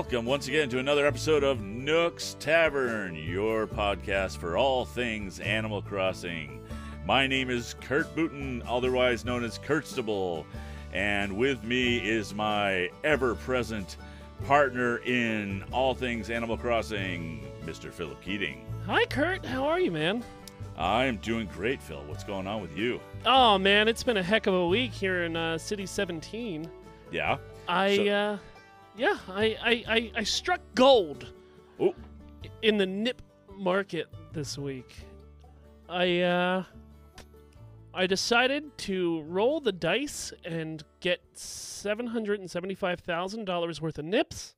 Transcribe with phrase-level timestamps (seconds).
[0.00, 5.82] Welcome once again to another episode of Nook's Tavern, your podcast for all things Animal
[5.82, 6.64] Crossing.
[7.04, 10.46] My name is Kurt Booten, otherwise known as Kurtstable,
[10.94, 13.98] and with me is my ever present
[14.46, 17.92] partner in all things Animal Crossing, Mr.
[17.92, 18.64] Philip Keating.
[18.86, 19.44] Hi, Kurt.
[19.44, 20.24] How are you, man?
[20.78, 22.02] I'm doing great, Phil.
[22.06, 23.00] What's going on with you?
[23.26, 26.70] Oh, man, it's been a heck of a week here in uh, City 17.
[27.12, 27.36] Yeah?
[27.68, 28.38] I, So- uh,
[29.00, 31.32] yeah, I, I, I, I struck gold
[31.80, 31.94] Oh,
[32.62, 33.22] in the nip
[33.56, 34.94] market this week.
[35.88, 36.64] I, uh,
[37.94, 44.54] I decided to roll the dice and get $775,000 worth of nips.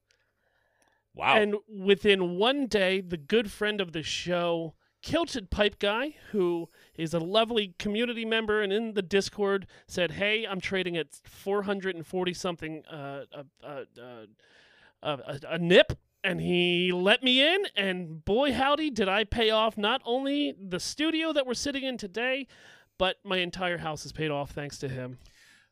[1.14, 1.36] wow.
[1.36, 7.14] And within one day, the good friend of the show, Kilted Pipe Guy, who is
[7.14, 12.84] a lovely community member and in the Discord, said, "Hey, I'm trading at 440 something
[12.86, 14.27] uh, uh, uh, uh,
[15.02, 15.92] uh, a, nip."
[16.25, 20.78] And he let me in, and boy, howdy, did I pay off not only the
[20.78, 22.47] studio that we're sitting in today,
[22.97, 25.19] but my entire house is paid off thanks to him.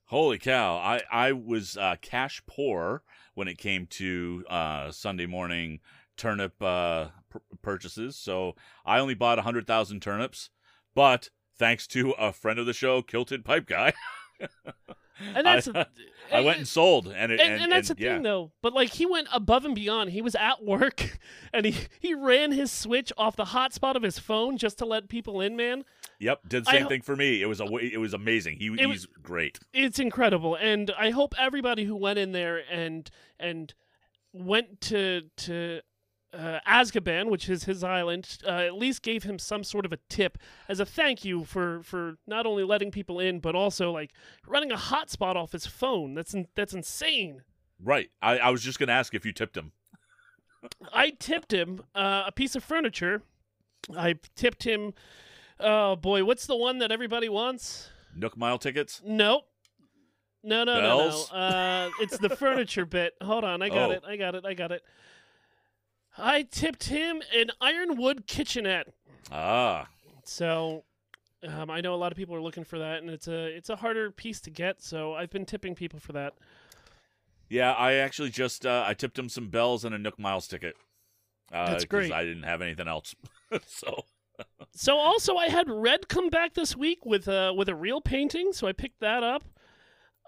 [0.06, 0.77] Holy cow!
[0.77, 5.78] I I was uh, cash poor when it came to uh, Sunday morning
[6.17, 10.50] turnip uh, pur- purchases, so I only bought hundred thousand turnips.
[10.94, 13.92] But thanks to a friend of the show, Kilted Pipe Guy,
[15.34, 15.86] And that's I,
[16.33, 18.14] I went and sold, and it, and, and, and that's and, the yeah.
[18.14, 21.18] thing though but like he went above and beyond he was at work
[21.52, 25.08] and he he ran his switch off the hotspot of his phone just to let
[25.08, 25.84] people in man
[26.20, 27.41] Yep, did I same thing for me.
[27.41, 28.56] It was a it was amazing.
[28.58, 29.58] He It he's great.
[29.72, 33.74] it's incredible and i hope everybody who went in there and and
[34.33, 35.80] went to to
[36.33, 39.98] uh, Azkaban, which is his island, uh, at least gave him some sort of a
[40.09, 44.12] tip as a thank you for, for not only letting people in, but also like
[44.47, 46.14] running a hotspot off his phone.
[46.14, 47.42] That's in, that's insane.
[47.83, 48.11] Right.
[48.23, 49.73] I, I was just gonna ask if you tipped him.
[50.92, 53.23] I tipped him uh, a piece of furniture.
[53.97, 54.92] I tipped him.
[55.58, 57.89] Oh boy, what's the one that everybody wants?
[58.14, 59.01] Nook Mile tickets.
[59.05, 59.45] Nope.
[60.42, 61.30] No, no, Bells?
[61.33, 61.45] no, no.
[61.45, 63.14] Uh, it's the furniture bit.
[63.23, 63.92] Hold on, I got Oh.
[63.92, 64.02] it.
[64.07, 64.45] I got it.
[64.47, 64.83] I got it.
[66.19, 68.89] I tipped him an ironwood kitchenette.
[69.33, 69.89] Ah,
[70.25, 70.85] So,
[71.47, 73.71] um, I know a lot of people are looking for that, and it's a it's
[73.71, 74.83] a harder piece to get.
[74.83, 76.35] So I've been tipping people for that.
[77.48, 77.73] yeah.
[77.73, 80.77] I actually just uh, I tipped him some bells and a Nook Miles ticket.
[81.53, 82.13] Uh, That's great.
[82.13, 83.15] I didn't have anything else,
[83.67, 84.05] so
[84.73, 88.53] So also I had Redd come back this week with uh with a real painting,
[88.53, 89.45] so I picked that up.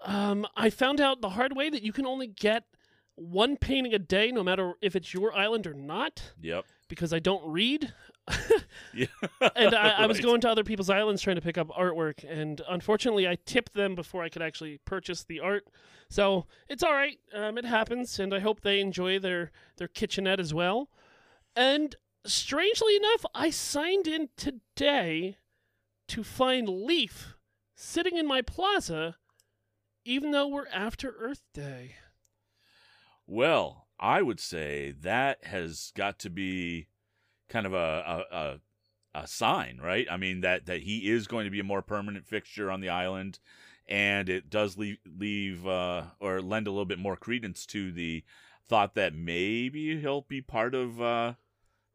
[0.05, 2.63] Um, I found out the hard way that you can only get
[3.15, 6.65] one painting a day, no matter if it's your island or not, yep.
[6.87, 7.93] because I don't read.
[8.95, 9.07] Yeah.
[9.55, 10.23] and I, I was Right.
[10.23, 13.95] going to other people's islands trying to pick up artwork, and unfortunately, I tipped them
[13.95, 15.67] before I could actually purchase the art.
[16.09, 17.19] So it's all right.
[17.33, 20.89] Um, it happens, and I hope they enjoy their their kitchenette as well.
[21.55, 25.37] And strangely enough, I signed in today
[26.09, 27.35] to find Leif
[27.75, 29.17] sitting in my plaza,
[30.05, 31.95] even though we're after Earth Day.
[33.27, 36.87] Well, I would say that has got to be
[37.49, 37.77] kind of a
[38.31, 38.59] a, a
[39.15, 40.07] a sign, right?
[40.09, 42.89] I mean that that he is going to be a more permanent fixture on the
[42.89, 43.39] island,
[43.87, 48.23] and it does leave leave uh, or lend a little bit more credence to the
[48.67, 51.33] thought that maybe he'll be part of uh,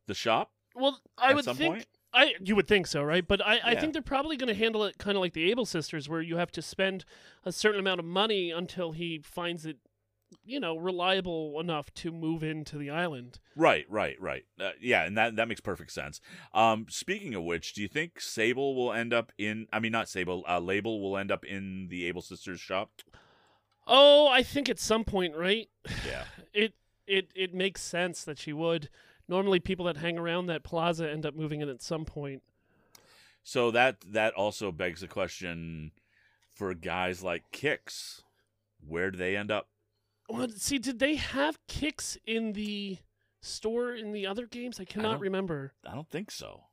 [0.07, 1.87] the shop Well, I would think point.
[2.13, 3.27] I you would think so, right?
[3.27, 5.67] But I, I think they're probably going to handle it kind of like the Able
[5.67, 7.05] Sisters, where you have to spend
[7.45, 9.77] a certain amount of money until he finds it,
[10.49, 13.39] you know, reliable enough to move into the island.
[13.55, 14.45] Right, right, right.
[14.59, 16.21] Uh, yeah, and that that makes perfect sense.
[16.55, 19.67] Um, speaking of which, do you think Sable will end up in?
[19.73, 20.45] I mean, not Sable.
[20.49, 22.91] Uh, Label will end up in the Able Sisters shop.
[23.87, 25.69] Oh, I think at some point, right?
[26.07, 26.25] Yeah.
[26.55, 26.73] It
[27.07, 28.89] it it makes sense that she would.
[29.29, 32.43] Normally, people that hang around that plaza end up moving in at some point.
[33.45, 35.93] So that that also begs the question
[36.55, 38.23] for guys like Kicks,
[38.87, 39.69] where do they end up?
[40.29, 42.99] Well, see, did they have kicks in the
[43.41, 44.79] store in the other games?
[44.81, 45.73] I cannot don't- remember.
[45.87, 46.65] I don't think so.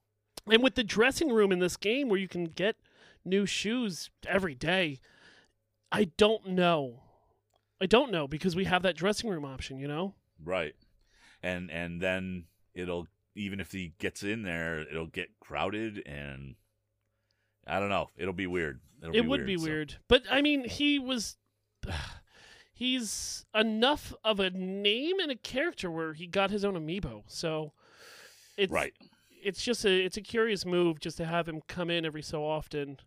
[0.51, 2.75] And with the dressing room in this game where you can get
[3.23, 4.99] new shoes every day,
[5.91, 7.01] I don't know.
[7.81, 10.13] I don't know because we have that dressing room option, you know?
[10.43, 10.75] Right.
[11.41, 16.55] And and then it'll even if he gets in there, it'll get crowded and
[17.67, 18.09] I don't know.
[18.15, 18.79] It'll be weird.
[19.01, 19.95] It'll it be would weird, be so- weird.
[20.07, 21.37] But I mean, he was
[22.75, 27.23] he's enough of a name and a character where he got his own amiibo.
[27.27, 27.71] So
[28.57, 28.93] it's Right.
[29.43, 32.45] it's just a it's a curious move just to have him come in every so
[32.45, 32.99] often.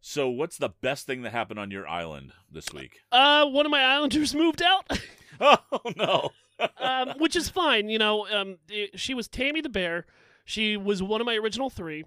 [0.00, 3.00] So what's the best thing that happened on your island this week?
[3.10, 4.86] Uh one of my islanders moved out.
[5.38, 5.58] Oh
[5.96, 6.30] no.
[6.78, 7.90] um, which is fine.
[7.90, 10.06] You know, um, it- she was Tammy the bear.
[10.46, 12.04] She was one of my original three,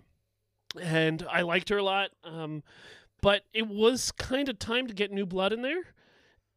[0.82, 2.10] and I liked her a lot.
[2.24, 2.64] Um,
[3.22, 5.84] but it was kind of time to get new blood in there,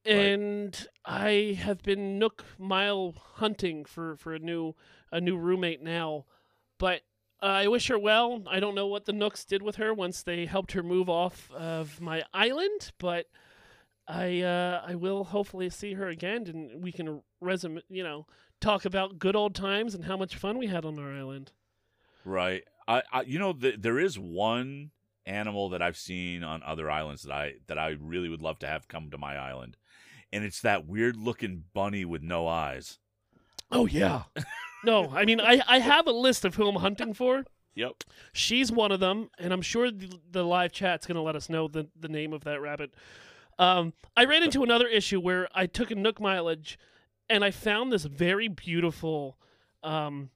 [0.05, 4.75] and I have been Nook Mile hunting for for a new
[5.11, 6.25] a new roommate now.
[6.79, 7.03] But
[7.43, 8.43] uh, I wish her well.
[8.49, 11.51] I don't know what the Nooks did with her once they helped her move off
[11.53, 13.27] of my island, but.
[14.09, 18.27] I uh, I will hopefully see her again, and we can resume, you know,
[18.61, 21.53] talk about good old times and how much fun we had on our island.
[22.25, 22.65] Right.
[22.89, 24.91] I, I you know th- there is one
[25.27, 28.67] animal that I've seen on other islands that I that I really would love to
[28.67, 29.77] have come to my island.
[30.33, 32.99] And it's that weird looking bunny with no eyes.
[33.71, 34.23] Oh yeah.
[34.85, 37.45] no, I mean I I have a list of who I'm hunting for.
[37.75, 38.05] Yep.
[38.33, 41.69] She's one of them, and I'm sure the, the live chat's gonna let us know
[41.69, 42.93] the the name of that rabbit.
[43.59, 46.79] Um, I ran into another issue where I took a Nook mileage,
[47.29, 49.39] and I found this very beautiful
[49.83, 50.31] um,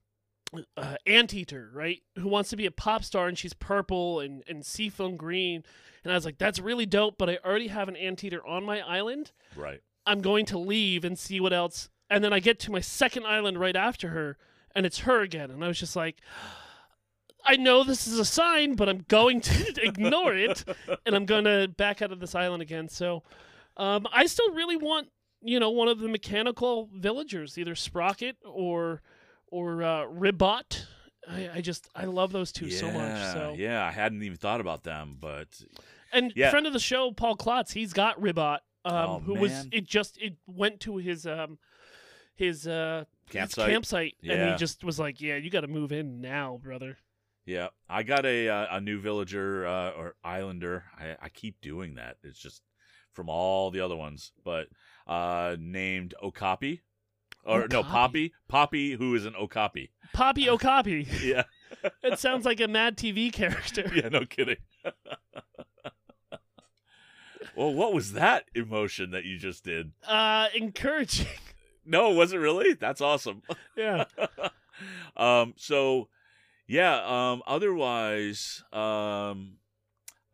[0.76, 2.02] uh, anteater, right?
[2.18, 5.64] Who wants to be a pop star, and she's purple and and seafoam green,
[6.04, 7.16] and I was like, that's really dope.
[7.18, 9.32] But I already have an anteater on my island.
[9.54, 9.82] Right.
[10.06, 11.88] I'm going to leave and see what else.
[12.08, 14.38] And then I get to my second island right after her,
[14.74, 15.50] and it's her again.
[15.50, 16.20] And I was just like,
[17.44, 20.64] I know this is a sign, but I'm going to ignore it,
[21.04, 22.88] and I'm going to back out of this island again.
[22.88, 23.24] So
[23.76, 25.08] um, I still really want,
[25.42, 29.02] you know, one of the mechanical villagers, either Sprocket or
[29.48, 30.86] or uh, Ribbot.
[31.28, 33.12] I, I just I love those two so much.
[33.18, 35.48] Yeah, So Yeah, I hadn't even thought about them, but
[36.12, 36.50] and Yeah.
[36.50, 40.18] friend of the show, Paul Klotz, he's got Ribbot, um, Oh, who was it just
[40.18, 41.58] it went to his um
[42.36, 43.68] his uh his campsite.
[43.70, 46.98] campsite and he just was like, yeah, you got to move in now, brother.
[47.44, 50.84] Yeah, I got a uh, a new villager uh, or islander.
[50.98, 52.16] I, I keep doing that.
[52.24, 52.62] It's just
[53.12, 54.68] from all the other ones, but
[55.06, 56.82] uh, named Okapi,
[57.46, 58.32] or no Poppy.
[58.48, 59.90] Poppy, who is an Okapi.
[60.12, 61.06] Poppy Okapi.
[61.22, 61.44] Yeah,
[62.02, 63.90] it sounds like a Mad TV character.
[63.94, 64.56] yeah, no kidding.
[67.56, 69.92] well, what was that emotion that you just did?
[70.06, 71.26] Uh, encouraging.
[71.88, 72.72] No, was it really?
[72.74, 73.42] That's awesome.
[73.76, 74.06] yeah.
[75.16, 76.08] um so
[76.66, 79.58] yeah um otherwise um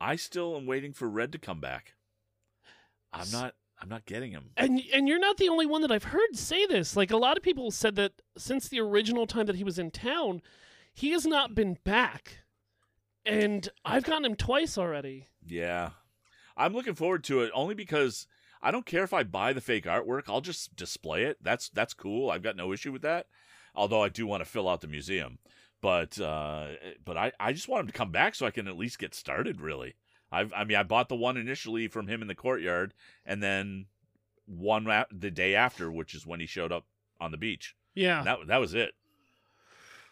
[0.00, 1.92] i still am waiting for red to come back
[3.12, 4.50] i'm not i'm not getting him.
[4.56, 6.96] And and you're not the only one that I've heard say this.
[6.96, 9.90] Like a lot of people said that since the original time that he was in
[9.90, 10.40] town,
[10.94, 12.38] he has not been back.
[13.26, 15.28] And I've gotten him twice already.
[15.46, 15.90] yeah.
[16.56, 18.26] I'm looking forward to it only because
[18.62, 20.24] i don't care if i buy the fake artwork.
[20.28, 21.38] I'll just display it.
[21.42, 22.30] That's that's cool.
[22.30, 23.26] I've got no issue with that.
[23.74, 25.38] Although i do want to fill out the museum.
[25.80, 26.68] But uh
[27.04, 29.14] but i i just want him to come back so i can at least get
[29.14, 29.94] started really
[30.32, 32.94] I've, I mean, I bought the one initially from him in the courtyard,
[33.26, 33.86] and then
[34.46, 36.86] one ra- the day after, which is when he showed up
[37.20, 37.76] on the beach.
[37.94, 38.22] Yeah.
[38.22, 38.92] That that was it.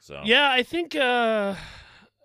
[0.01, 1.55] So Yeah, I think uh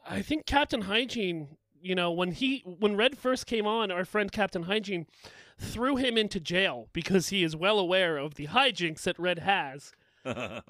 [0.07, 4.31] I think Captain Hygiene, you know, when he when Redd first came on, our friend
[4.31, 5.07] Captain Hygiene
[5.57, 9.93] threw him into jail because he is well aware of the hijinks that Redd has.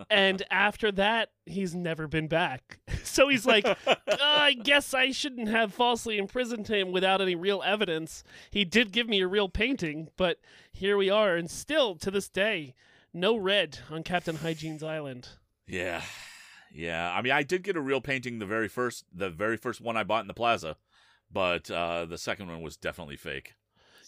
[0.09, 2.79] And after that, he's never been back.
[3.05, 3.75] So he's like, "Uh,
[4.21, 8.24] I guess I shouldn't have falsely imprisoned him without any real evidence.
[8.51, 10.39] He did give me a real painting, but
[10.74, 12.74] here we are, and still to this day,
[13.13, 15.29] no red on Captain Hygiene's island.
[15.65, 16.01] yeah,
[16.74, 17.09] yeah.
[17.09, 19.95] I mean, I did get a real painting the very first the very first one
[19.95, 20.75] I bought in the plaza,
[21.31, 23.53] but uh, the second one was definitely fake.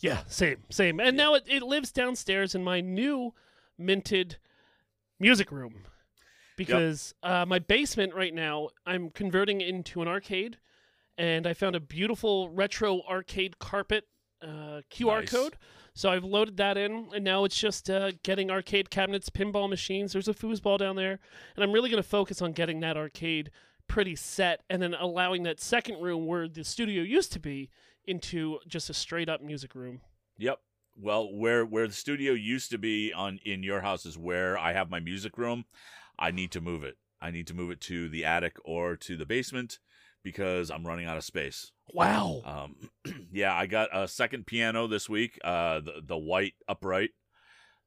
[0.02, 1.00] Yeah, same, same.
[1.00, 3.34] And now it, it lives downstairs in my new
[3.78, 4.38] minted
[5.20, 5.84] music room
[6.56, 10.58] because uh, my basement right now I'm converting into an arcade,
[11.18, 14.06] and I found a beautiful retro arcade carpet
[14.42, 15.30] uh, QR Nice.
[15.32, 15.58] code.
[15.94, 20.14] So I've loaded that in, and now it's just uh, getting arcade cabinets, pinball machines.
[20.14, 21.20] There's a foosball down there,
[21.56, 23.50] and I'm really going to focus on getting that arcade
[23.88, 27.70] pretty set, and then allowing that second room where the studio used to be
[28.06, 30.02] into just a straight up music room.
[30.38, 30.60] Yep.
[31.00, 34.74] Well, where where the studio used to be on in your house is where I
[34.74, 35.66] have my music room.
[36.18, 36.98] I need to move it.
[37.22, 39.80] I need to move it to the attic or to the basement
[40.24, 41.72] because I'm running out of space.
[41.94, 42.42] Wow.
[42.46, 42.90] Um,
[43.32, 47.12] yeah, I got a second piano this week, uh, the the white upright,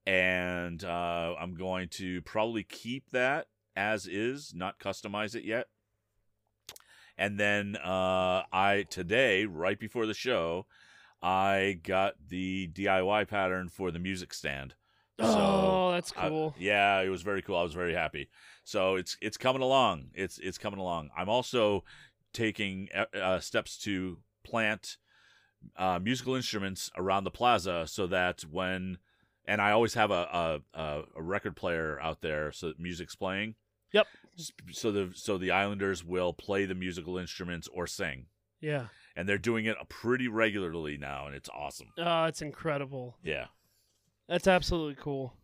[0.07, 5.67] and uh, I'm going to probably keep that as is, not customize it yet.
[7.17, 10.67] And then uh, I today, right before the show,
[11.23, 14.75] I got the DIY pattern for the music stand.
[15.19, 16.55] oh, that's I- cool.
[16.59, 17.57] yeah, it was very cool.
[17.57, 18.31] I was very happy.
[18.65, 20.11] So it's it's coming along.
[20.15, 21.11] It's it's coming along.
[21.17, 21.85] I'm also
[22.33, 24.97] taking uh, uh, steps to plant
[25.77, 28.99] uh, musical instruments around the plaza so that when
[29.47, 33.15] and I always have a a, a, a record player out there so that music's
[33.17, 33.57] playing.
[33.93, 34.07] Yep.
[34.73, 38.27] So the so the Islanders will play the musical instruments or sing,
[38.61, 38.87] Yeah.
[39.17, 41.89] And they're doing it pretty regularly now, and it's awesome.
[41.99, 43.17] Oh, it's incredible.
[43.23, 43.47] Yeah.
[44.29, 45.35] That's absolutely cool.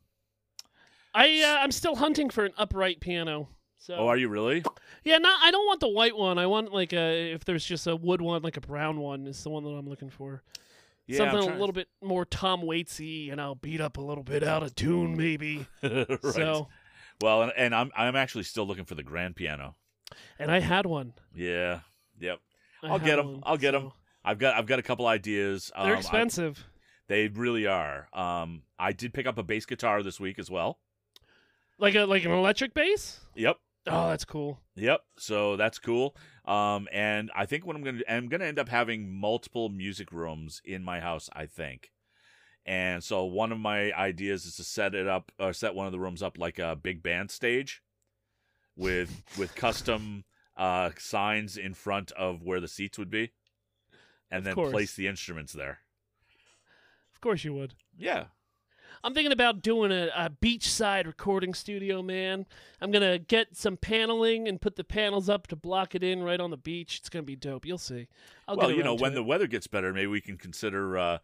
[1.15, 3.49] I uh, I'm still hunting for an upright piano.
[3.79, 4.65] So Oh, are you really?
[5.05, 6.39] yeah, not I don't want the white one.
[6.39, 9.43] I want like a if there's just a wood one, like a brown one is
[9.43, 10.43] the one that I'm looking for.
[11.07, 14.43] Yeah, Something a little bit more Tom Waitsy, and I'll beat up a little bit
[14.43, 15.65] out of tune, maybe.
[15.83, 16.19] right.
[16.25, 16.67] So,
[17.21, 19.77] Well, and, and I'm I'm actually still looking for the grand piano.
[20.39, 21.13] and I had one.
[21.35, 21.81] Yeah.
[22.19, 22.41] Yep.
[22.87, 23.27] I I'll get them.
[23.35, 23.83] one, I'll get 'em.
[23.83, 25.71] so- I've got I've got a couple ideas.
[25.77, 26.65] They're Um, I- expensive.
[27.09, 28.09] they really are.
[28.13, 30.81] Um, I did pick up a bass guitar this week as well.
[31.79, 33.21] Like a like an electric bass.
[33.35, 33.59] Yep.
[33.89, 34.61] Oh, that's cool.
[34.75, 35.01] Yep.
[35.17, 36.17] So that's cool.
[36.45, 40.61] Um, and I think what I'm gonna I'm gonna end up having multiple music rooms
[40.65, 41.29] in my house.
[41.33, 41.93] I think.
[42.65, 45.93] And so one of my ideas is to set it up or set one of
[45.93, 47.81] the rooms up like a big band stage,
[48.75, 50.25] with with custom
[50.57, 53.33] uh signs in front of where the seats would be,
[54.31, 54.73] and Of then course.
[54.73, 55.81] place the instruments there.
[57.15, 57.75] Of course you would.
[57.97, 58.27] Yeah.
[59.05, 62.47] I'm thinking about doing a, a beachside recording studio, man.
[62.81, 66.41] I'm gonna get some paneling and put the panels up to block it in right
[66.41, 66.99] on the beach.
[66.99, 67.67] It's gonna be dope.
[67.67, 68.09] You'll see.
[68.49, 69.15] I'll well, you know, when it.
[69.17, 71.19] the weather gets better, maybe we can consider, uh,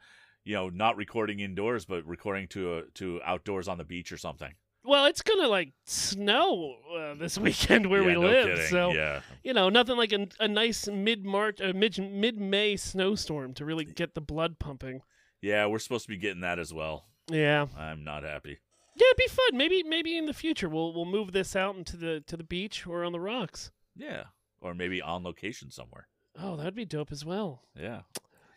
[0.44, 4.18] you know, not recording indoors, but recording to a, to outdoors on the beach or
[4.18, 4.52] something.
[4.84, 8.66] Well, it's gonna like snow uh, this weekend where Yeah, we no live, kidding.
[8.70, 12.76] so yeah, you know, nothing like a, a nice mid March, uh, mid mid May
[12.76, 15.02] snowstorm to really get the blood pumping.
[15.40, 17.06] yeah, we're supposed to be getting that as well.
[17.30, 18.58] Yeah, I'm not happy.
[18.96, 19.56] yeah, it'd be fun.
[19.56, 22.86] Maybe maybe in the future we'll we'll move this out into the to the beach
[22.86, 23.70] or on the rocks.
[23.96, 24.24] Yeah,
[24.60, 26.08] or maybe on location somewhere.
[26.38, 27.62] Oh, that'd be dope as well.
[27.78, 28.00] Yeah.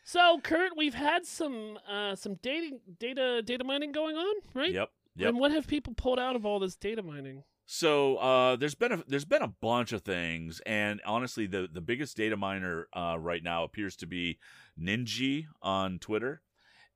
[0.08, 4.72] So, Kurt, we've had some uh, some dating data data mining going on, right?
[4.72, 4.90] Yep.
[5.16, 5.30] Yep.
[5.30, 7.44] And what have people pulled out of all this data mining?
[7.66, 11.82] So uh, there's been a there's been a bunch of things, and honestly, the the
[11.82, 14.38] biggest data miner uh, right now appears to be
[14.80, 16.42] Ninji on Twitter.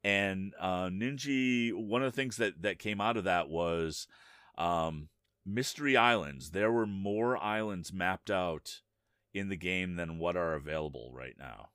[0.04, 4.08] And uh, Ninji, one of the things that that came out of that was
[4.58, 5.10] um,
[5.46, 6.52] mystery islands.
[6.52, 8.82] There were more islands mapped out
[9.34, 11.70] in the game than what are available right now,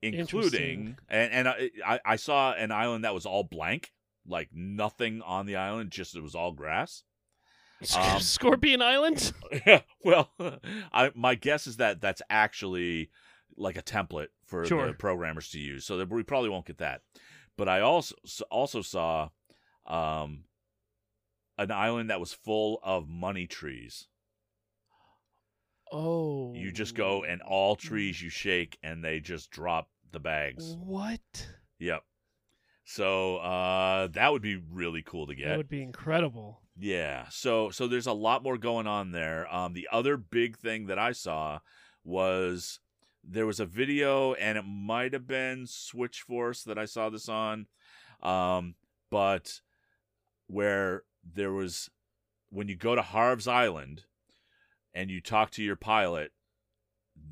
[0.00, 1.48] including and and
[1.84, 3.92] I I saw an island that was all blank,
[4.26, 7.02] like nothing on the island, just it was all grass.
[7.96, 9.32] Um, Scorpion Island.
[9.66, 9.80] Yeah.
[10.04, 10.30] Well,
[10.92, 13.10] I my guess is that that's actually
[13.56, 14.86] like a template for Sure.
[14.86, 17.02] the programmers to use, so that we probably won't get that.
[17.56, 18.14] But I also
[18.50, 19.28] also saw
[19.86, 20.44] um,
[21.58, 24.06] an island that was full of money trees.
[25.92, 30.76] Oh, You just go and all trees you shake, and they just drop the bags.
[30.78, 31.20] What?
[31.80, 32.04] Yep.
[32.84, 35.48] So uh, that would be really cool to get.
[35.48, 36.60] That would be incredible.
[36.80, 37.26] Yeah.
[37.30, 39.52] So so there's a lot more going on there.
[39.54, 41.60] Um the other big thing that I saw
[42.04, 42.80] was
[43.22, 47.28] there was a video and it might have been Switch Force that I saw this
[47.28, 47.66] on.
[48.22, 48.76] Um
[49.10, 49.60] but
[50.46, 51.90] where there was
[52.48, 54.04] when you go to Harv's Island
[54.94, 56.32] and you talk to your pilot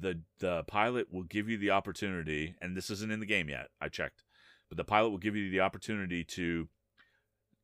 [0.01, 3.69] the the pilot will give you the opportunity and this isn't in the game yet.
[3.81, 4.25] I checked.
[4.69, 6.69] But the pilot will give you the opportunity to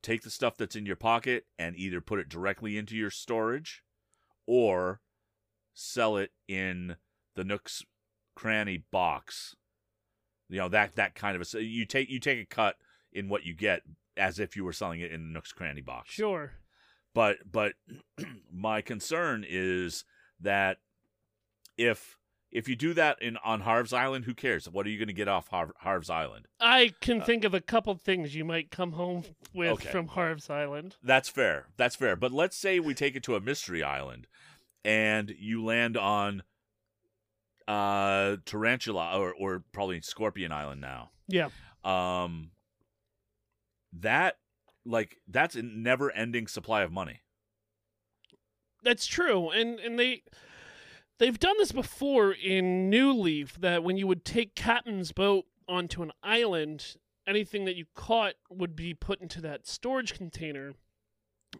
[0.02, 3.82] take the stuff that's in your pocket and either put it directly into your storage
[4.46, 5.00] or
[5.73, 6.96] sell it in
[7.34, 7.82] the Nook's
[8.34, 9.54] cranny box.
[10.49, 12.76] You know that that kind of a you take you take a cut
[13.12, 13.82] in what you get
[14.16, 16.11] as if you were selling it in the Nook's cranny box.
[16.11, 16.52] Sure.
[17.14, 17.75] But but
[18.52, 20.04] my concern is
[20.40, 20.78] that
[21.76, 22.18] if
[22.54, 24.68] if you do that in on Harv's Island, who cares?
[24.70, 26.46] What are you going to get off Harv, Harv's Island?
[26.61, 29.90] I can think of a couple things you might come home with Uh, Okay.
[29.90, 30.96] from Harv's Island.
[31.02, 31.66] That's fair.
[31.76, 32.14] That's fair.
[32.16, 34.26] But let's say we take it to a mystery island
[34.84, 36.42] and you land on
[37.66, 41.11] uh Tarantula or or probably Scorpion Island now.
[41.26, 41.49] Yeah.
[41.84, 42.50] Um
[43.92, 44.37] that
[44.84, 47.23] like that's a never ending supply of money.
[48.82, 50.23] That's true, and and they
[51.18, 53.59] they've done this before in New Leaf.
[53.61, 58.76] That when you would take Captain's boat onto an island, anything that you caught would
[58.76, 60.75] be put into that storage container,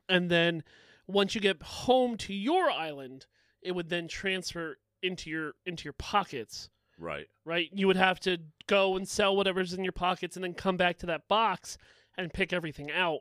[0.09, 0.63] and then
[1.07, 3.27] once you get home to your island,
[3.63, 6.71] it would then transfer into your into your pockets.
[6.99, 7.27] Right.
[7.45, 7.71] Right?
[7.73, 10.99] You would have to go and sell whatever's in your pockets, and then come back
[10.99, 11.77] to that box
[12.17, 13.21] and pick everything out.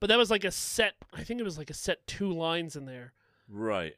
[0.00, 0.94] But that was like a set.
[1.12, 3.12] I think it was like a set two lines in there.
[3.48, 3.94] Right.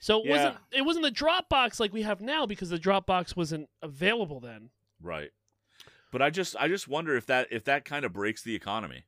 [0.00, 0.32] So it Yeah.
[0.32, 4.70] wasn't it wasn't the Dropbox like we have now because the Dropbox wasn't available then.
[5.00, 5.30] Right.
[6.10, 9.04] But I just I just wonder if that if that kind of breaks the economy.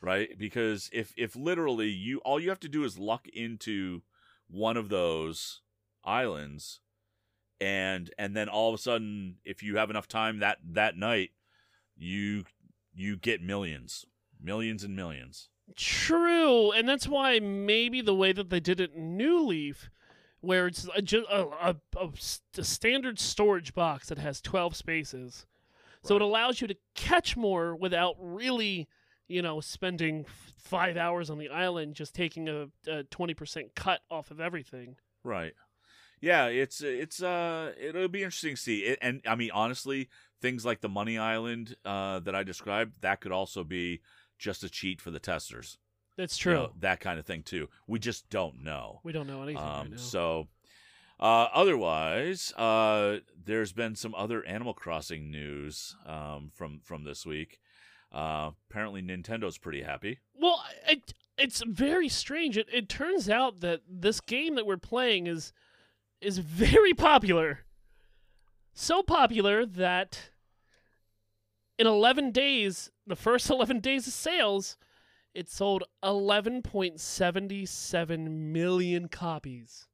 [0.00, 0.38] right?
[0.38, 4.02] Because if if literally you all you have to do is luck into
[4.48, 5.60] one of those
[6.04, 6.80] islands
[7.60, 11.32] and and then all of a sudden if you have enough time that that night
[11.96, 12.44] you
[12.94, 14.06] you get millions
[14.40, 19.16] millions and millions True, and that's why maybe the way that they did it in
[19.16, 19.88] New Leaf,
[20.40, 22.08] where it's a, a, a,
[22.58, 25.46] a standard storage box that has 12 spaces.
[26.02, 28.88] So it allows you to catch more without really,
[29.28, 34.00] you know, spending f- five hours on the island just taking a, a 20% cut
[34.10, 34.96] off of everything.
[35.24, 35.52] right
[36.22, 40.08] yeah it's it's uh it'll be interesting to see it, and i mean honestly
[40.40, 44.00] things like the money island uh that i described that could also be
[44.38, 45.78] just a cheat for the testers
[46.20, 46.54] That's you true.
[46.54, 49.90] know, that kind of thing too we just don't know we don't know anything Um,
[49.90, 49.96] now.
[49.96, 50.48] so,
[51.18, 57.60] uh, otherwise, uh, there's been some other Animal Crossing news um, from from this week.
[58.12, 60.18] Uh, apparently, Nintendo's pretty happy.
[60.34, 62.56] Well, it, it's very strange.
[62.58, 65.52] It, it turns out that this game that we're playing is
[66.20, 67.60] is very popular.
[68.72, 70.30] So popular that
[71.78, 74.76] in 11 days, the first 11 days of sales,
[75.34, 79.86] it sold 11.77 million copies.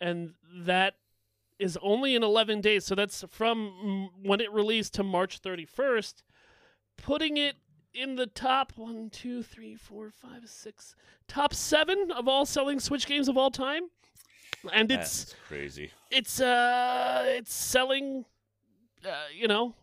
[0.00, 0.94] And that
[1.58, 2.84] is only in 11 days.
[2.84, 6.22] So that's from when it released to March 31st,
[6.96, 7.56] putting it
[7.92, 10.94] in the top one, two, three, four, five, six,
[11.28, 13.82] top seven of all selling Switch games of all time.
[14.72, 15.90] And it's That's crazy.
[16.10, 18.26] it's uh it's selling,
[19.04, 19.74] uh, you know,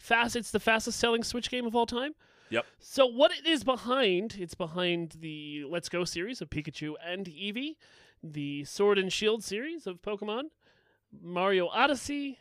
[0.00, 0.34] fast.
[0.34, 2.14] It's the fastest selling Switch game of all time.
[2.50, 2.66] Yep.
[2.78, 4.36] So what it is behind?
[4.38, 7.76] It's behind the Let's Go series of Pikachu and Eevee,
[8.22, 10.44] the Sword and Shield series of Pokemon,
[11.22, 12.38] Mario Odyssey,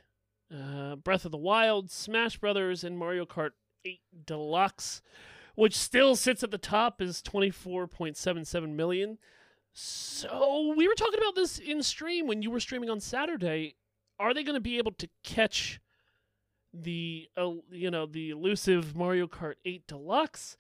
[0.54, 3.52] uh, Breath of the Wild, Smash Brothers, and Mario Kart
[3.86, 5.02] 8 Deluxe,
[5.56, 9.18] which still sits at the top is 24.77 million.
[9.74, 13.76] So we were talking about this in stream when you were streaming on Saturday.
[14.20, 15.80] Are they going to be able to catch
[16.74, 20.58] the uh, you know the elusive Mario Kart 8 Deluxe?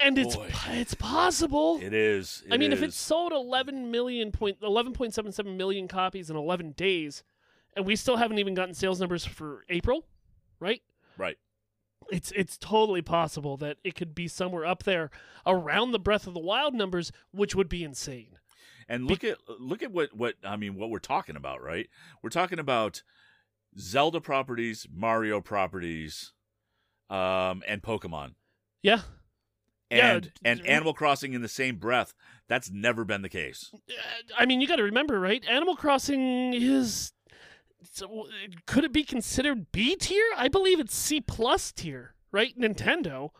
[0.00, 0.50] And it's Boy.
[0.68, 1.80] it's possible.
[1.82, 2.44] It is.
[2.50, 7.24] I mean, if it sold 11 million point 11.77 million copies in 11 days,
[7.74, 10.04] and we still haven't even gotten sales numbers for April,
[10.60, 10.82] right?
[11.16, 11.36] right,
[12.12, 15.10] It's it's totally possible that it could be somewhere up there
[15.44, 18.38] around the Breath of the Wild numbers, which would be insane.
[18.88, 20.76] and look at look at what what I mean.
[20.76, 21.88] What we're talking about, right?
[22.22, 23.02] We're talking about
[23.78, 26.32] Zelda properties, Mario properties,
[27.10, 28.34] um, and Pokemon,
[28.82, 29.00] Yeah.
[29.90, 32.12] Yeah, and d- and Animal Crossing in the same breath.
[32.46, 33.70] That's never been the case.
[33.72, 33.78] Uh,
[34.36, 35.42] I mean, you got to remember, right?
[35.48, 37.12] Animal Crossing is.
[37.92, 38.26] So,
[38.66, 40.22] could it be considered B tier?
[40.36, 42.54] I believe it's C plus tier, right?
[42.58, 43.30] Nintendo,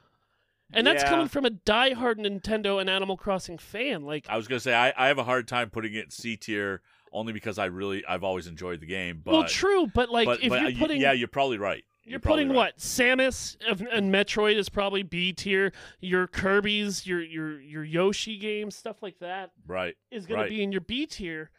[0.73, 1.11] and that's Yeah.
[1.11, 4.05] coming from a diehard Nintendo and Animal Crossing fan.
[4.05, 6.81] Like, I was gonna say I, I have a hard time putting it C tier
[7.13, 9.23] only because I really I've always enjoyed the game.
[9.25, 11.85] But well, true, but like but, if but, you're uh, putting, yeah, you're probably right.
[12.05, 12.73] you're, probably putting right.
[12.75, 13.57] what Samus
[13.93, 15.73] and Metroid is probably B tier.
[16.01, 19.97] Your Kirby's, your your your Yoshi games, stuff like that Right.
[20.11, 20.47] is going Right.
[20.49, 21.51] to be in your B tier.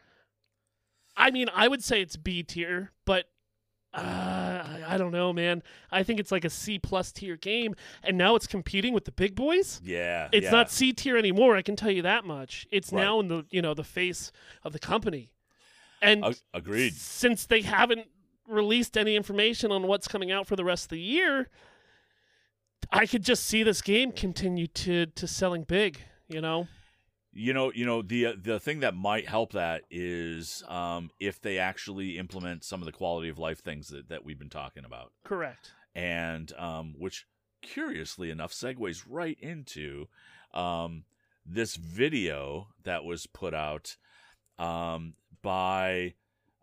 [1.17, 3.25] I mean, I would say it's B tier, but
[3.93, 5.62] uh, I- I don't know, man.
[5.91, 9.12] I think it's like a C plus tier game, and now it's competing with the
[9.12, 9.81] big boys.
[9.83, 10.29] Yeah.
[10.31, 10.51] It's yeah.
[10.51, 11.55] not C tier anymore.
[11.55, 12.67] I can tell you that much.
[12.71, 13.03] It's Right.
[13.03, 14.31] now in the you know the face
[14.63, 15.31] of the company,
[16.01, 16.93] and Ag- agreed.
[16.93, 18.07] since they haven't
[18.47, 21.49] released any information on what's coming out for the rest of the year,
[22.91, 25.99] I could just see this game continue to to selling big.
[26.27, 26.67] You know,
[27.33, 31.57] You know, you know the the thing that might help that is um, if they
[31.57, 35.12] actually implement some of the quality of life things that, that we've been talking about,
[35.23, 35.73] correct.
[35.95, 37.25] and um, which
[37.62, 40.07] curiously enough segues right into
[40.53, 41.03] um,
[41.45, 43.97] this video that was put out
[44.57, 46.13] um, by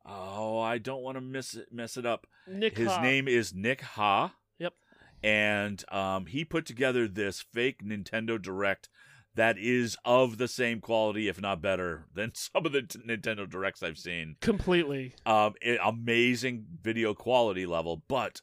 [0.04, 2.26] oh I don't want to miss it mess it up.
[2.46, 3.02] Nick, His Ha.
[3.02, 4.34] name is Nick Ha.
[4.58, 4.74] Yep.
[5.22, 8.88] And um, he put together this fake Nintendo Direct
[9.34, 13.48] that is of the same quality, if not better, than some of the t- Nintendo
[13.48, 14.36] Directs I've seen.
[14.40, 15.14] completely.
[15.26, 18.40] Um, it, amazing video quality level, but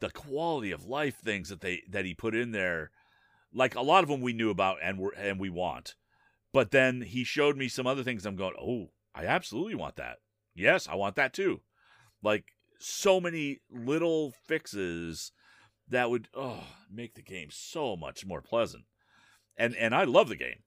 [0.00, 2.90] the quality of life things that they that he put in there,
[3.54, 5.94] like a lot of them we knew about and we and we want,
[6.52, 8.26] but then he showed me some other things.
[8.26, 10.18] I'm going, oh, I absolutely want that.
[10.54, 11.60] Yes, I want that too.
[12.22, 12.44] Like
[12.78, 15.32] so many little fixes
[15.88, 18.84] that would oh make the game so much more pleasant.
[19.56, 20.62] And and I love the game.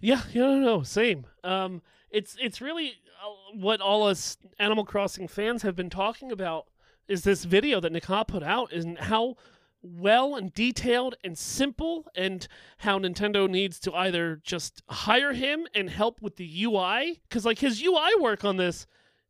[0.00, 1.26] Yeah, yeah, no, no, same.
[1.44, 6.66] Um, it's it's really uh, what all us Animal Crossing fans have been talking about
[7.06, 9.36] is this video that Nick put out, and how
[9.82, 12.46] well and detailed and simple, and
[12.78, 17.58] how Nintendo needs to either just hire him and help with the UI, because like
[17.58, 18.86] his UI work on this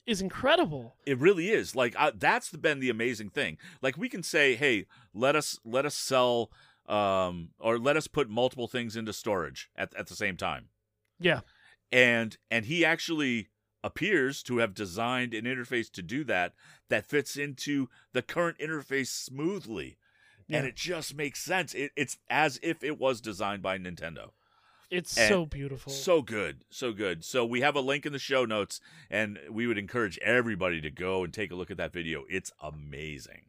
[0.06, 0.96] is incredible.
[1.04, 1.76] It really is.
[1.76, 3.58] Like uh, that's been the amazing thing.
[3.82, 6.50] Like we can say, "Hey, let us let us sell
[6.86, 10.70] um or let us put multiple things into storage at at the same time."
[11.20, 11.40] Yeah.
[11.92, 13.48] And and he actually
[13.84, 16.54] appears to have designed an interface to do that
[16.88, 19.98] that fits into the current interface smoothly.
[20.56, 21.74] And it just makes sense.
[21.74, 24.30] It, it's as if it was designed by Nintendo.
[24.90, 25.92] It's And so beautiful.
[25.92, 27.22] So good, so good.
[27.22, 28.80] So we have a link in the show notes,
[29.10, 32.24] and we would encourage everybody to go and take a look at that video.
[32.30, 33.42] It's amazing.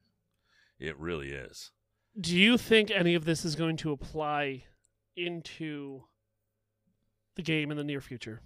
[0.80, 1.72] It really is.
[2.20, 4.64] Do you think any of this is going to apply
[5.16, 6.04] into
[7.36, 8.42] the game in the near future?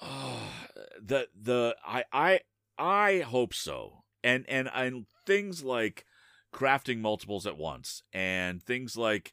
[0.02, 2.40] the the I I
[2.78, 4.04] I hope so.
[4.22, 6.04] And and and things like
[6.52, 9.32] crafting multiples at once, and things like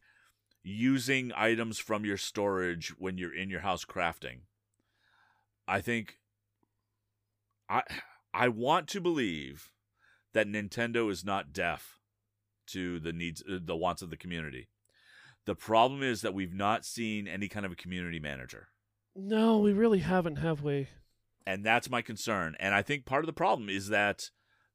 [0.64, 4.42] using items from your storage when you're in your house crafting.
[5.68, 6.20] I think
[7.70, 7.84] I
[8.34, 9.72] I want to believe
[10.34, 12.00] that Nintendo is not deaf
[12.68, 14.70] to the needs uh, the wants of the community.
[15.46, 18.68] The problem is that we've not seen any kind of a community manager.
[19.16, 20.90] No, we really haven't, have we?
[21.46, 22.56] And that's my concern.
[22.60, 24.30] And I think part of the problem is that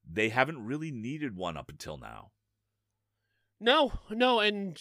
[0.08, 2.30] they haven't really needed one up until now.
[3.60, 4.80] No, no, and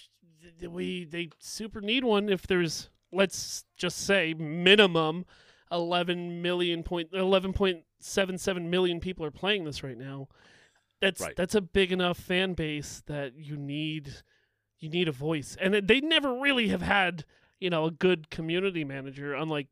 [0.68, 5.26] we they super need one if there's let's just say minimum
[5.72, 10.28] 11 million point 11.77 million people are playing this right now.
[11.00, 11.36] That's Right.
[11.36, 14.14] that's a big enough fan base that you need
[14.80, 15.56] you need a voice.
[15.62, 17.24] And they never really have had,
[17.60, 19.68] you know, a good community manager unlike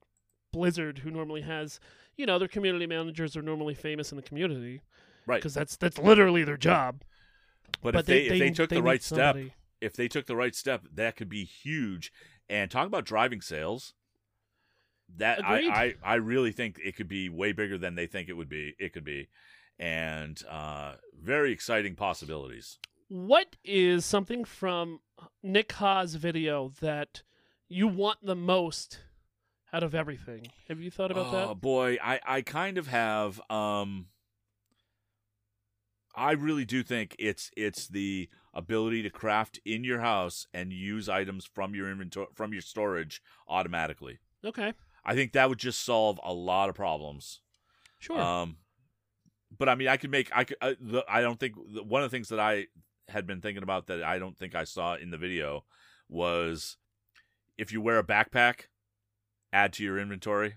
[0.54, 1.80] Blizzard who normally has,
[2.16, 4.82] you know, their community managers are normally famous in the community
[5.30, 5.42] Right.
[5.42, 7.04] because that's that's literally their job.
[7.84, 9.54] But, if they, if they took the right step, somebody.
[9.80, 12.12] if they took the right step, that could be huge.
[12.50, 13.94] And talk about driving sales.
[15.18, 15.72] That I, Agreed.
[15.72, 18.76] I, I really think it could be way bigger than they think it would be.
[18.80, 19.28] It could be,
[19.78, 22.80] and uh, very exciting possibilities.
[23.08, 25.00] What is something from
[25.42, 27.24] Nick Ha's video that
[27.68, 29.00] you want the most
[29.72, 30.48] out of everything?
[30.68, 31.48] Have you thought about that?
[31.50, 33.40] oh boy, I I kind of have.
[33.50, 34.08] Um,
[36.20, 41.08] I really do think it's it's the ability to craft in your house and use
[41.08, 44.20] items from your inventory from your storage automatically.
[44.44, 44.74] Okay,
[45.06, 47.42] I think that would just solve a lot of problems.
[48.00, 48.20] sure.
[48.20, 48.58] Um,
[49.58, 50.58] but I mean, I could make I could.
[50.62, 52.68] I, the, I don't think the, one of the things that I
[53.08, 55.64] had been thinking about that I don't think I saw in the video
[56.10, 56.78] was
[57.58, 58.64] if you wear a backpack,
[59.54, 60.56] add to your inventory.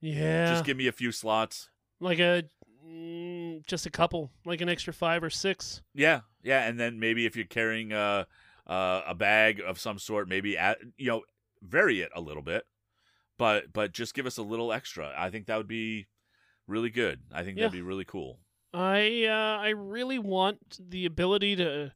[0.00, 1.68] yeah, Just give me a few slots.
[2.00, 2.44] like a
[2.86, 5.82] mm, just a couple, like an extra five or six.
[5.94, 8.26] Yeah, yeah, and then maybe if you're carrying a
[8.66, 11.22] a, a bag of some sort, maybe add, you know
[11.62, 12.64] vary it a little bit,
[13.38, 15.12] but but just give us a little extra.
[15.16, 16.08] I think that would be
[16.66, 17.20] really good.
[17.32, 18.38] I think that'd be really cool.
[18.74, 21.92] I uh, I really want the ability to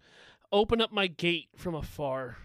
[0.52, 2.36] open up my gate from afar.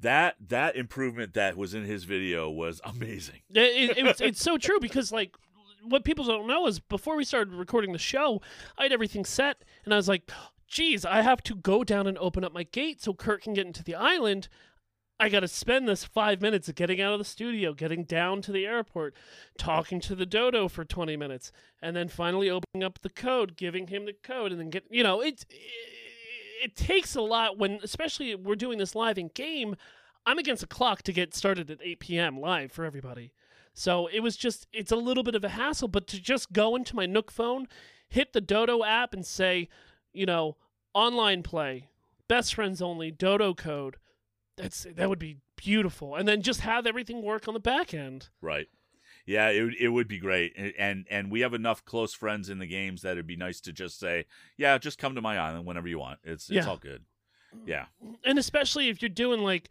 [0.00, 3.42] That that improvement that was in his video was amazing.
[3.50, 5.36] It, it, it's, it's so true because like
[5.84, 8.40] what people don't know is before we started recording the show,
[8.78, 10.30] I had everything set and I was like,
[10.66, 13.66] geez, I have to go down and open up my gate so Kurt can get
[13.66, 14.48] into the island.
[15.20, 18.42] I got to spend this five minutes of getting out of the studio, getting down
[18.42, 19.14] to the airport,
[19.56, 23.86] talking to the dodo for 20 minutes, and then finally opening up the code, giving
[23.86, 25.44] him the code, and then get, you know, it,
[26.62, 29.76] it takes a lot when, especially we're doing this live in game.
[30.26, 32.40] I'm against the clock to get started at 8 p.m.
[32.40, 33.32] live for everybody.
[33.74, 36.76] So it was just, it's a little bit of a hassle, but to just go
[36.76, 37.68] into my Nook phone,
[38.08, 39.68] hit the Dodo app and say,
[40.12, 40.56] you know,
[40.94, 41.88] online play,
[42.28, 43.96] best friends only, Dodo code,
[44.58, 46.14] that's that would be beautiful.
[46.16, 48.28] And then just have everything work on the back end.
[48.42, 48.66] Right.
[49.24, 52.50] Yeah, it would- it would be great, and and, and we have enough close friends
[52.50, 54.26] in the games that it'd be nice to just say,
[54.58, 56.18] yeah, just come to my island whenever you want.
[56.24, 56.68] It's it's Yeah.
[56.68, 57.04] all good.
[57.66, 57.84] Yeah,
[58.24, 59.68] And especially if you're doing like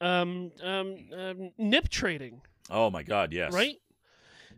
[0.00, 3.52] um, um, um, nip trading, Oh my God, yes.
[3.52, 3.76] right?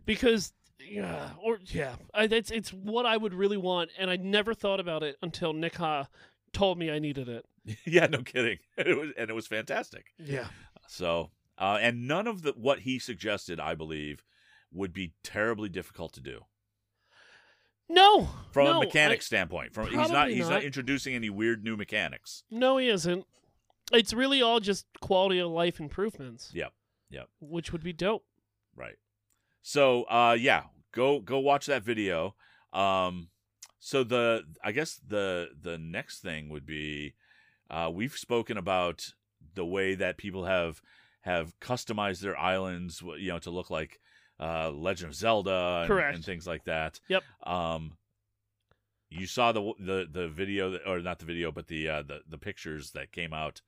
[0.05, 4.53] Because yeah, or yeah, I, it's it's what I would really want, and I never
[4.53, 6.07] thought about it until Nick Ha
[6.53, 7.45] told me I needed it.
[7.85, 8.57] yeah, no kidding.
[8.77, 10.07] It was and it was fantastic.
[10.17, 10.47] Yeah,
[10.87, 14.23] So, uh, and none of the what he suggested, I believe,
[14.73, 16.45] would be terribly difficult to do
[17.89, 19.73] no, from no, a mechanic I- standpoint.
[19.73, 20.55] From he's not he's not.
[20.55, 20.63] not.
[20.63, 22.43] introducing any weird new mechanics.
[22.49, 23.25] no, he isn't.
[23.93, 26.51] It's really all just quality of life improvements.
[26.53, 26.71] Yep,
[27.11, 27.27] yep.
[27.39, 28.25] which would be dope.
[28.75, 28.97] Right.
[29.61, 32.35] So, uh, yeah, go go watch that video.
[32.73, 33.29] Um,
[33.83, 37.15] So the I guess the the next thing would be
[37.69, 39.13] uh, we've spoken about
[39.55, 40.81] the way that people have
[41.21, 43.99] have customized their islands, you know, to look like
[44.39, 46.15] uh, Legend of Zelda and, Correct.
[46.15, 46.99] and things like that.
[47.07, 47.23] Yep.
[47.43, 47.97] Um,
[49.09, 52.21] you saw the the the video that, or not the video, but the uh, the
[52.29, 53.61] the pictures that came out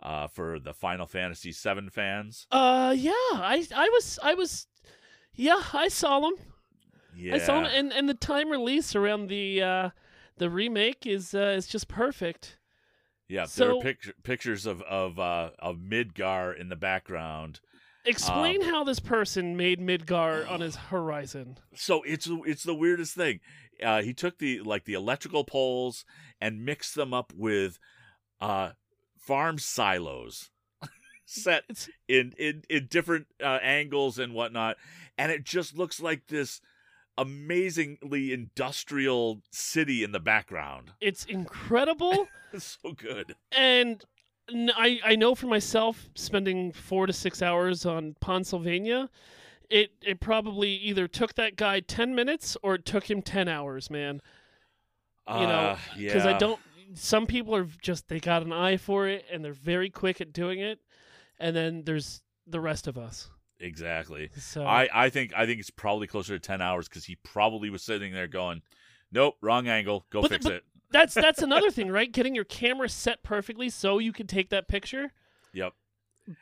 [0.00, 2.46] uh, for the Final Fantasy VII fans.
[2.50, 4.66] Uh, yeah, I I was I was,
[5.34, 6.34] yeah, I saw them.
[7.16, 7.36] Yeah.
[7.36, 9.90] I saw them, and and the time release around the uh
[10.36, 12.58] the remake is uh is just perfect.
[13.28, 17.60] Yeah, there are pic- pictures of of uh, of Midgar in the background.
[18.04, 21.56] Explain Um, how this person made Midgar on his horizon.
[21.74, 23.40] So it's it's the weirdest thing.
[23.82, 26.04] Uh, he took the like the electrical poles
[26.40, 27.78] and mixed them up with
[28.42, 28.72] uh,
[29.26, 30.50] farm silos
[31.24, 34.76] set in in in different uh, angles and whatnot,
[35.18, 36.60] and it just looks like this
[37.16, 40.92] amazingly industrial city in the background.
[41.00, 42.28] it's incredible.
[42.52, 43.34] It's so good.
[43.52, 44.04] and
[44.76, 49.08] I I know for myself, spending four to six hours on Pennsylvania,
[49.70, 53.90] it it probably either took that guy ten minutes or it took him ten hours,
[53.90, 54.20] man.
[55.26, 56.60] You know, Uh, Because I don't.
[56.94, 60.32] Some people are just they got an eye for it and they're very quick at
[60.32, 60.78] doing it,
[61.38, 63.28] and then there's the rest of us.
[63.60, 64.30] exactly.
[64.36, 67.70] So I, I think I think it's probably closer to ten hours because he probably
[67.70, 68.62] was sitting there going,
[69.12, 70.06] "Nope, wrong angle.
[70.10, 72.10] Go But- fix but- it." that's that's another thing, right?
[72.12, 75.12] Getting your camera set perfectly so you can take that picture.
[75.52, 75.72] Yep.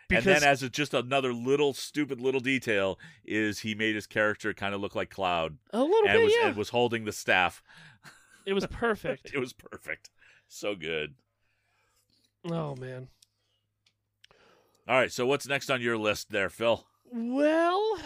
[0.08, 4.06] Because and then as a, just another little stupid little detail is he made his
[4.06, 7.04] character kind of look like Cloud a little and bit, was yeah, and was holding
[7.04, 7.62] the staff.
[8.46, 9.30] it was perfect.
[9.34, 10.10] It was perfect.
[10.54, 11.14] So good.
[12.44, 13.08] oh man.
[14.86, 16.84] All right, so what's next on your list there, Phil?
[17.10, 17.98] Well,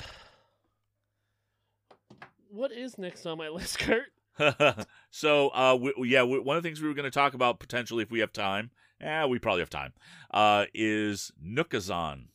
[2.48, 4.06] what is next on my list, Kurt?
[5.10, 7.58] so, uh, we, yeah, we, one of the things we were going to talk about
[7.58, 9.92] potentially if we have time, yeah, we probably have time,
[10.30, 12.26] uh, is Nookazon.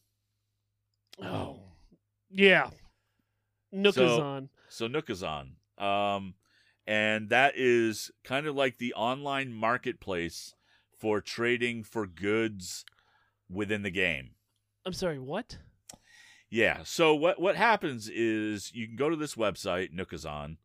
[1.23, 1.61] Oh,
[2.29, 2.69] yeah,
[3.73, 4.49] Nookazon.
[4.67, 6.33] So Nookazon, um,
[6.87, 10.55] and that is kind of like the online marketplace
[10.97, 12.85] for trading for goods
[13.49, 14.31] within the game.
[14.85, 15.57] I'm sorry, what?
[16.49, 16.79] Yeah.
[16.83, 20.57] So what what happens is you can go to this website Nookazon,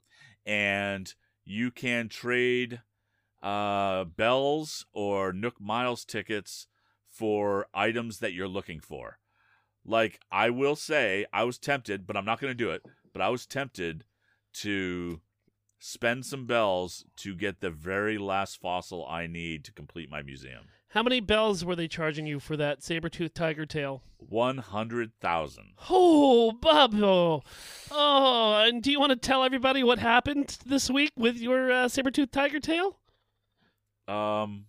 [0.44, 1.12] and
[1.44, 2.80] you can trade
[3.42, 6.66] uh, bells or Nook Miles tickets
[7.08, 9.18] for items that you're looking for.
[9.84, 12.82] Like I will say, I was tempted, but I'm not going to do it.
[13.12, 14.04] But I was tempted
[14.54, 15.20] to
[15.78, 20.64] spend some bells to get the very last fossil I need to complete my museum.
[20.90, 24.02] How many bells were they charging you for that saber-toothed tiger tail?
[24.18, 25.74] One hundred thousand.
[25.90, 27.42] Oh, Bubbo.
[27.90, 31.88] Oh, and do you want to tell everybody what happened this week with your uh,
[31.88, 32.98] saber-toothed tiger tail?
[34.08, 34.66] Um,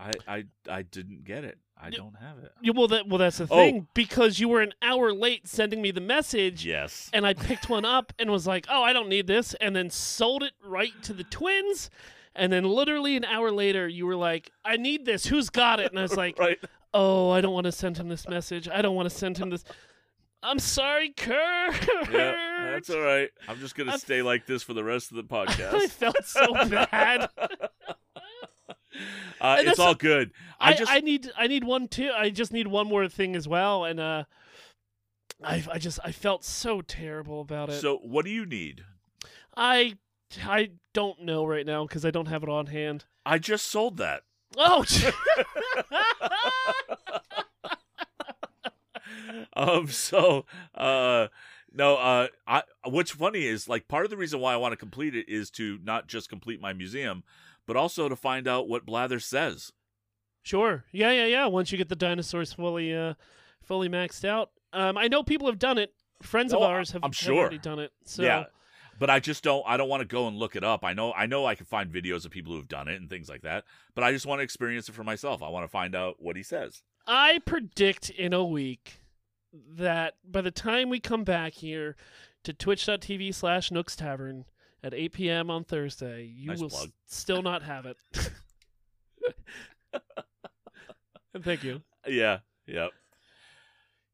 [0.00, 1.58] I I I didn't get it.
[1.82, 2.74] I don't have it.
[2.74, 3.56] Well, that well, that's the Oh.
[3.56, 7.08] thing because you were an hour late sending me the message, Yes.
[7.14, 9.88] and I picked one up and was like, "Oh, I don't need this," and then
[9.90, 11.90] sold it right to the twins.
[12.34, 15.26] And then, literally an hour later, you were like, "I need this.
[15.26, 16.58] Who's got it?" And I was like, right.
[16.94, 18.68] "Oh, I don't want to send him this message.
[18.68, 19.64] I don't want to send him this."
[20.42, 21.88] I'm sorry, Kurt.
[22.10, 23.30] Yeah, that's all right.
[23.48, 25.74] I'm just gonna I've- stay like this for the rest of the podcast.
[25.74, 25.90] I podcast.
[25.90, 27.28] felt so bad.
[29.40, 30.32] uh, it's all good.
[30.58, 32.10] I I, just I need I need one too.
[32.14, 34.24] I just need one more thing as well, and uh,
[35.42, 37.80] I I just I felt so terrible about it.
[37.80, 37.98] so.
[37.98, 38.84] What do you need?
[39.56, 39.96] I
[40.44, 43.04] I don't know right now because I don't have it on hand.
[43.24, 44.22] I just sold that.
[44.56, 44.84] Oh,
[49.56, 49.88] um.
[49.88, 50.46] So.
[50.74, 51.28] Uh.
[51.72, 51.96] No.
[51.96, 52.28] Uh.
[52.46, 52.62] I.
[52.84, 55.50] What's funny is like part of the reason why I want to complete it is
[55.52, 57.22] to not just complete my museum,
[57.70, 59.70] but also to find out what Blather says.
[60.42, 60.84] sure.
[60.90, 61.46] Yeah, yeah, yeah.
[61.46, 63.14] Once you get the dinosaurs fully uh
[63.62, 65.94] fully maxed out, um, I know people have done it.
[66.20, 67.36] Friends of Oh, ours have, I'm have sure.
[67.38, 67.92] already done it.
[68.04, 68.46] So Yeah.
[68.98, 70.82] But I just don't I don't want to go and look it up.
[70.84, 73.28] I know I know I can find videos of people who've done it and things
[73.28, 75.40] like that, but I just want to experience it for myself.
[75.40, 76.82] I want to find out what he says.
[77.06, 79.00] I predict in a week
[79.52, 81.94] that by the time we come back here
[82.42, 84.44] to twitch.tv slash Nooks Tavern
[84.82, 85.50] at 8 p.m.
[85.50, 87.96] on Thursday, you Nice will s- still not have it.
[91.34, 91.82] and thank you.
[92.06, 92.38] Yeah.
[92.66, 92.90] Yep.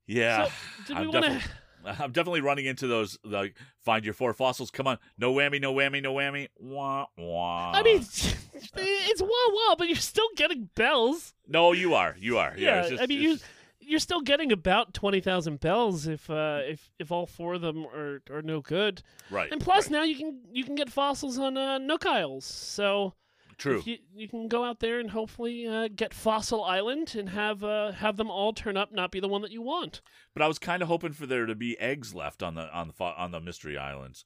[0.07, 0.49] Yeah.
[0.87, 1.31] So, I'm want to?
[1.31, 1.51] definitely-
[1.87, 4.73] I'm definitely running into those like find your four fossils.
[4.73, 4.99] Come on.
[5.19, 6.49] No whammy, no whammy, no whammy.
[6.59, 7.71] Wah wah.
[7.73, 11.33] I mean, it's wah wah, but you're still getting bells.
[11.47, 12.17] No, you are.
[12.19, 12.55] You are.
[12.57, 12.83] Yeah.
[12.83, 13.45] Yeah, just, I mean, you just-
[13.87, 17.87] you're still getting about twenty thousand bells if uh, if if all four of them
[17.87, 19.03] are, are no good.
[19.31, 19.51] Right.
[19.51, 19.93] And plus, right.
[19.93, 22.45] now you can you can get fossils on uh, Nook Isles.
[22.45, 23.15] So
[23.57, 23.83] true.
[23.85, 27.93] you you can go out there and hopefully uh, get Fossil Island and have uh,
[27.93, 30.03] have them all turn up, not be the one that you want.
[30.35, 32.89] But I was kind of hoping for there to be eggs left on the on
[32.89, 34.25] the on the mystery islands.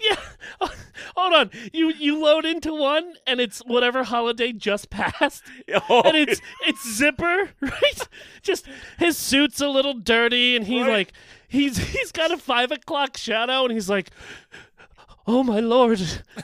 [0.00, 0.16] Yeah.
[1.16, 1.50] Hold on.
[1.72, 5.42] You you load into one and it's whatever holiday just passed.
[5.90, 8.08] Oh, And it's it's Zipper, right?
[8.42, 8.66] Just
[8.98, 10.90] his suit's a little dirty and he's Right.
[10.90, 11.12] like
[11.48, 14.10] he's he's got a five o'clock shadow and he's like
[15.26, 16.00] Oh my lord,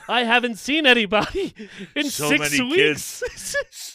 [0.09, 1.53] I haven't seen anybody
[1.95, 3.23] in So six many weeks.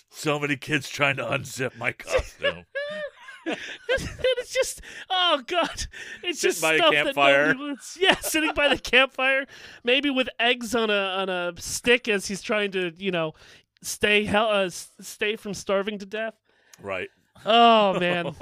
[0.08, 2.64] so many kids trying to unzip my costume.
[3.88, 4.80] It's just
[5.10, 5.86] oh god
[6.22, 7.48] it's Sitting just by a campfire.
[7.48, 7.98] that wants.
[8.00, 9.46] yeah sitting by the campfire
[9.84, 13.34] maybe with eggs on a on a stick as he's trying to you know
[13.82, 16.34] stay hell uh, stay from starving to death
[16.82, 17.08] right.
[17.46, 18.34] oh man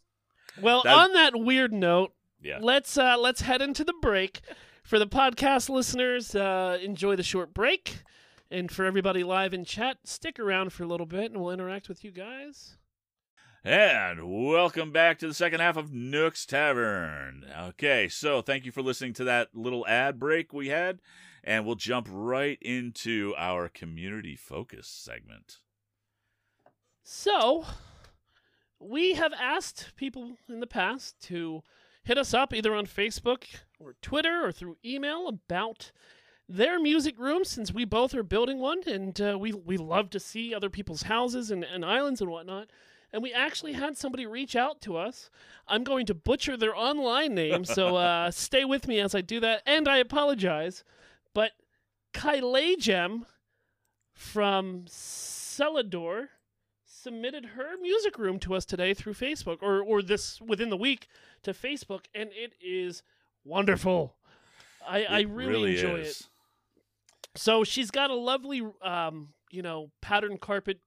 [0.60, 2.58] well on that weird note yeah.
[2.60, 4.40] let's uh let's head into the break
[4.82, 8.02] for the podcast listeners uh enjoy the short break
[8.50, 11.88] and for everybody live in chat stick around for a little bit and we'll interact
[11.88, 12.76] with you guys
[13.66, 17.44] And welcome back to the second half of Nook's Tavern.
[17.62, 21.00] Okay, so thank you for listening to that little ad break we had,
[21.42, 25.58] and we'll jump right into our community focus segment.
[27.02, 27.64] So,
[28.78, 31.64] we have asked people in the past to
[32.04, 33.46] hit us up either on Facebook
[33.80, 35.90] or Twitter or through email about
[36.48, 40.20] their music room since we both are building one and uh, we, we love to
[40.20, 42.68] see other people's houses and, and islands and whatnot.
[43.12, 45.30] And we actually had somebody reach out to us.
[45.68, 49.40] I'm going to butcher their online name, so uh, stay with me as I do
[49.40, 49.62] that.
[49.66, 50.84] And I apologize.
[51.32, 51.52] But
[52.12, 53.22] Kylagem
[54.12, 56.28] from Celador
[56.84, 61.06] submitted her music room to us today through Facebook or or this within the week
[61.42, 63.02] to Facebook and it is
[63.44, 64.16] wonderful.
[64.86, 66.20] I, I It really, enjoy is.
[66.22, 66.26] it.
[67.36, 70.80] So she's got a lovely um, you know, pattern carpet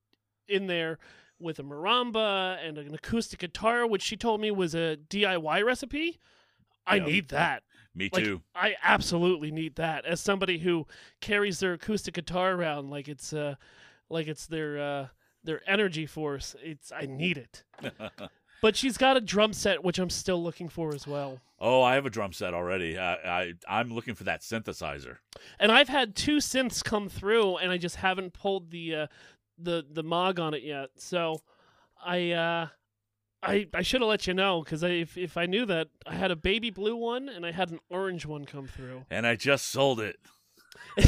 [0.47, 0.97] in there
[1.39, 6.19] with a marimba and an acoustic guitar which she told me was a DIY recipe.
[6.88, 7.08] I Yep.
[7.08, 7.63] need that.
[7.95, 8.41] Me Like, too.
[8.56, 10.86] I absolutely need that as somebody who
[11.21, 13.56] carries their acoustic guitar around like it's uh
[14.10, 15.08] like it's their uh
[15.43, 16.56] their energy force.
[16.62, 17.63] It's I need it.
[18.62, 21.39] But she's got a drum set which I'm still looking for as well.
[21.62, 22.97] oh, I have a drum set already.
[22.99, 25.17] I, I I'm looking for that synthesizer.
[25.60, 29.08] And I've had two synths come through and I just haven't pulled the uh
[29.62, 30.89] the the mog on it yet.
[30.98, 31.41] So
[32.04, 32.67] I uh
[33.41, 36.30] I, I should have let you know because if, if I knew that I had
[36.30, 39.06] a baby blue one and I had an orange one come through.
[39.10, 40.17] And I just sold it.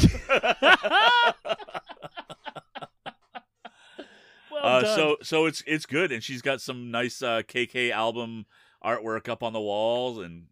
[4.50, 8.46] Well Uh, so so it's it's good, and she's got some nice uh, KK album
[8.84, 10.44] artwork up on the walls, and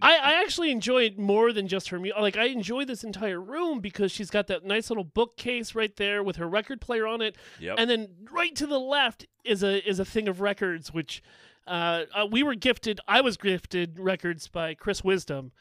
[0.00, 2.20] I, I actually enjoy it more than just her music.
[2.20, 6.22] Like I enjoy this entire room because she's got that nice little bookcase right there
[6.22, 9.86] with her record player on it, yep, and then right to the left is a
[9.88, 11.22] is a thing of records, which
[11.66, 13.00] uh, uh, we were gifted.
[13.08, 15.52] I was gifted records by Chris Wisdom,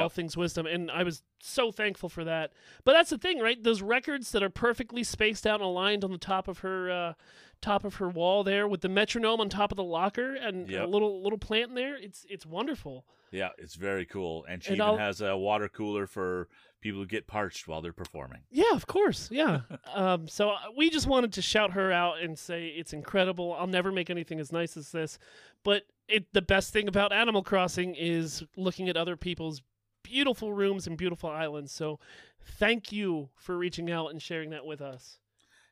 [0.00, 2.52] All Things Wisdom, and I was so thankful for that.
[2.84, 3.62] But that's the thing, right?
[3.62, 7.12] Those records that are perfectly spaced out and aligned on the top of her uh,
[7.60, 10.86] top of her wall there, with the metronome on top of the locker and a
[10.86, 11.94] little little plant in there.
[11.96, 13.04] It's it's wonderful.
[13.32, 16.48] Yeah, it's very cool, and she And even I'll- has a water cooler for
[16.80, 18.40] people who get parched while they're performing.
[18.50, 19.28] Yeah, of course.
[19.30, 19.60] Yeah.
[19.94, 23.54] um, so uh, we just wanted to shout her out and say it's incredible.
[23.54, 25.18] I'll never make anything as nice as this.
[25.64, 29.62] But it the best thing about Animal Crossing is looking at other people's
[30.02, 31.72] beautiful rooms and beautiful islands.
[31.72, 32.00] So
[32.44, 35.18] thank you for reaching out and sharing that with us.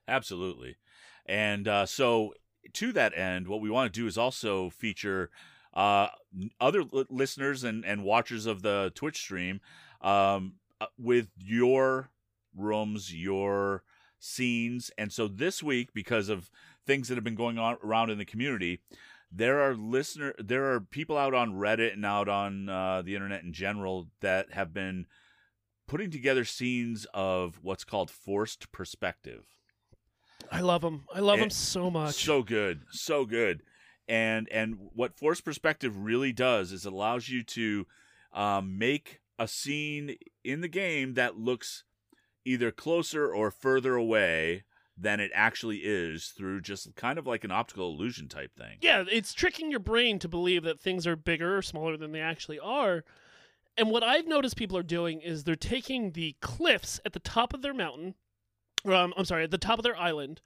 [0.07, 0.77] Absolutely.
[1.27, 2.35] And uh, so,
[2.75, 5.31] to that end, what we want to do is also feature
[5.75, 6.09] uh,
[6.61, 9.61] other li- listeners and, and watchers of the Twitch stream
[10.01, 12.11] um, uh, with your
[12.57, 13.83] rooms, your
[14.19, 14.91] scenes.
[14.99, 16.51] And so, this week, because of
[16.87, 18.81] things that have been going on around in the community,
[19.31, 23.43] there are listener, there are people out on Reddit and out on uh, the internet
[23.43, 25.07] in general that have been
[25.87, 29.45] putting together scenes of what's called forced perspective.
[30.51, 31.05] I love them.
[31.15, 32.25] I love them so much.
[32.25, 33.63] So good, so good.
[34.11, 37.87] And and what forced perspective really does is it allows you to
[38.33, 41.85] um, make a scene in the game that looks
[42.45, 44.65] either closer or further away
[44.99, 48.79] than it actually is through just kind of like an optical illusion type thing.
[48.81, 52.21] Yeah, it's tricking your brain to believe that things are bigger or smaller than they
[52.21, 53.05] actually are.
[53.79, 57.55] And what I've noticed people are doing is they're taking the cliffs at the top
[57.55, 58.17] of their mountain,
[58.85, 60.41] or um, I'm sorry, at the top of their island,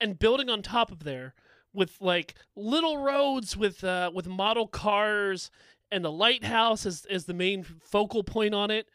[0.00, 1.34] and building on top of there
[1.76, 5.50] with like little roads with uh, with model cars
[5.92, 8.88] and the lighthouse is, is the main focal point on it.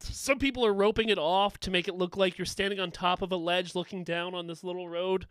[0.00, 3.22] Some people are roping it off to make it look like you're standing on top
[3.22, 5.26] of a ledge looking down on this little road.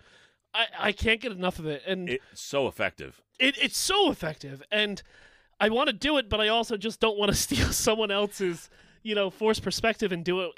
[0.53, 1.81] I, I can't get enough of it.
[1.85, 3.21] And It's so effective.
[3.39, 5.01] it, it's so effective and
[5.59, 8.69] i want to do it but i also just don't want to steal someone else's
[9.03, 10.51] you know forced perspective and do it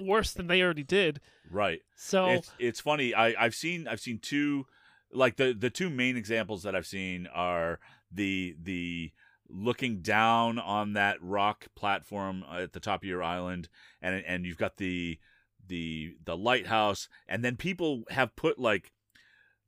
[0.00, 1.20] worse than they already did
[1.50, 1.82] Right.
[1.96, 3.12] so It's it's funny.
[3.14, 4.66] I I've seen I've seen two
[5.12, 7.78] like the the two main examples that I've seen are
[8.10, 9.12] the the
[9.48, 13.68] looking down on that rock platform uh, at the top of your island
[14.00, 15.18] and and you've got the
[15.66, 18.92] the the lighthouse and then people have put like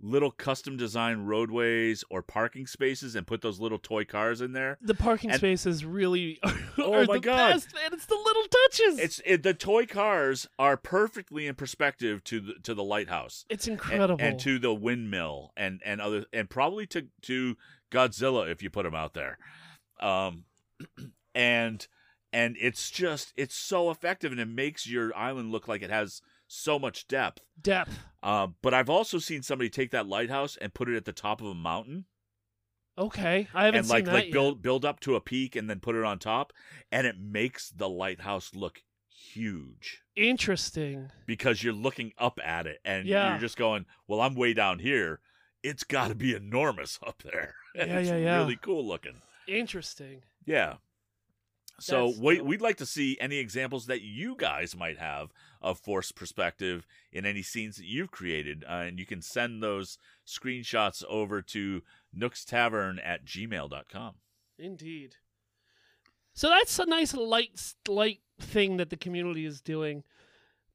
[0.05, 4.77] little custom designed roadways or parking spaces and put those little toy cars in there.
[4.83, 7.53] The parking and- spaces really are, Oh are my the God.
[7.55, 7.93] best man.
[7.93, 8.99] It's the little touches.
[8.99, 13.47] It's it, the toy cars are perfectly in perspective to the to the lighthouse.
[13.49, 17.57] It's incredible and, to the windmill and and other and probably to to
[17.91, 19.39] Godzilla if you put him out there,
[20.01, 20.45] um,
[21.35, 21.87] and
[22.33, 26.21] and it's just it's so effective and it makes your island look like it has
[26.55, 27.43] so much depth.
[27.61, 31.13] depth Uh, but I've also seen somebody take that lighthouse and put it at the
[31.13, 32.07] top of a mountain
[32.97, 34.33] okay i haven't and seen like like yet.
[34.33, 36.53] build build up to a peak and then put it on top,
[36.93, 43.07] and it makes the lighthouse look huge interesting because you're looking up at it and
[43.07, 43.31] Yeah.
[43.33, 45.21] you're just going, well, I'm way down here.
[45.63, 47.55] It's got to be enormous up there.
[47.75, 48.37] And Yeah, it's yeah, yeah.
[48.39, 49.23] really cool looking.
[49.49, 50.75] interesting Yeah.
[51.81, 52.47] So That's we, dope.
[52.47, 57.27] we'd like to see any examples that you guys might have of forced perspective in
[57.27, 58.65] any scenes that you've created.
[58.69, 64.15] Uh, and you can send those screenshots over to Nook's Tavern at gmail.com.
[64.59, 65.17] Indeed.
[66.33, 70.05] So that's a nice light light thing that the community is doing.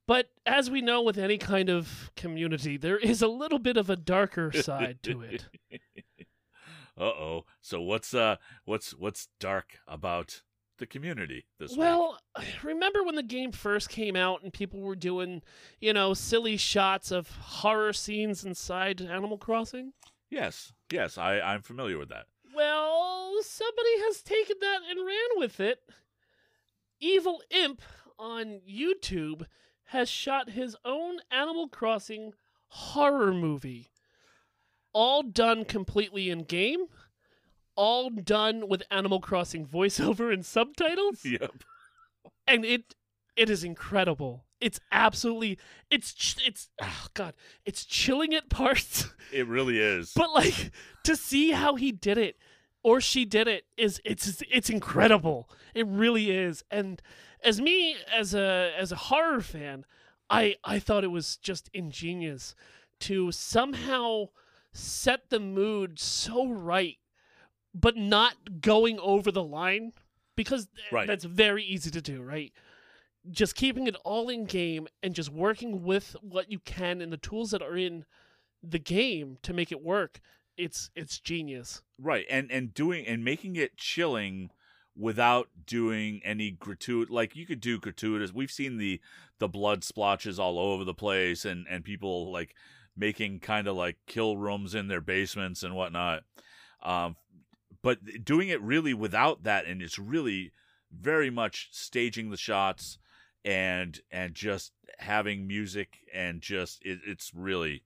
[0.08, 3.90] But as we know with any kind of community, there is a little bit of
[3.90, 5.46] a darker side to it.
[7.00, 7.46] Uh oh.
[7.62, 8.36] So what's uh
[8.66, 10.42] what's what's dark about
[10.80, 11.80] the community this week?
[11.80, 12.20] Well,
[12.64, 15.42] remember when the game first came out and people were doing,
[15.80, 19.94] you know, silly shots of horror scenes inside Animal Crossing?
[20.30, 22.26] Yes, yes, I, I'm familiar with that.
[22.56, 25.80] Well, somebody has taken that and ran with it.
[27.00, 27.82] Evil Imp
[28.18, 29.46] on YouTube
[29.86, 32.34] has shot his own Animal Crossing
[32.68, 33.92] horror movie.
[34.94, 36.88] All done completely in game,
[37.80, 41.64] all done with Animal Crossing voiceover and subtitles, Yep.
[42.46, 42.96] and it
[43.38, 44.44] it is incredible.
[44.60, 45.58] It's absolutely
[45.90, 47.34] it's it's oh god,
[47.66, 49.08] it's chilling at parts.
[49.32, 50.12] It really is.
[50.16, 50.72] But like
[51.04, 52.36] to see how he did it
[52.82, 55.48] or she did it is it's it's incredible.
[55.76, 56.64] It really is.
[56.72, 57.00] And
[57.44, 59.86] as me as a as a horror fan,
[60.30, 62.56] I I thought it was just ingenious
[63.02, 64.30] to somehow
[64.74, 66.98] set the mood so right
[67.74, 69.92] but not going over the line
[70.36, 71.08] because th- Right.
[71.08, 72.52] that's very easy to do, right?
[73.30, 77.18] Just keeping it all in game and just working with what you can and the
[77.18, 78.06] tools that are in
[78.64, 80.20] the game to make it work.
[80.58, 81.82] It's it's genius.
[81.98, 82.26] right.
[82.30, 84.50] And and doing and making it chilling
[84.98, 88.34] without doing any gratuitous like you could do gratuitous.
[88.34, 89.00] We've seen the
[89.38, 92.56] the blood splotches all over the place and and people like
[92.98, 96.24] making kind of like kill rooms in their basements and whatnot.
[96.84, 97.16] Um
[97.82, 100.52] but doing it really without that and it's really
[100.92, 102.98] very much staging the shots
[103.46, 107.84] and and just having music and just it, it's really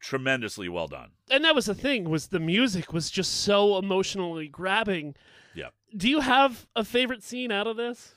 [0.00, 1.10] tremendously well done.
[1.30, 5.14] And that was the thing was the music was just so emotionally grabbing.
[5.54, 5.74] Yep.
[5.96, 8.14] Do you have a favorite scene out of this?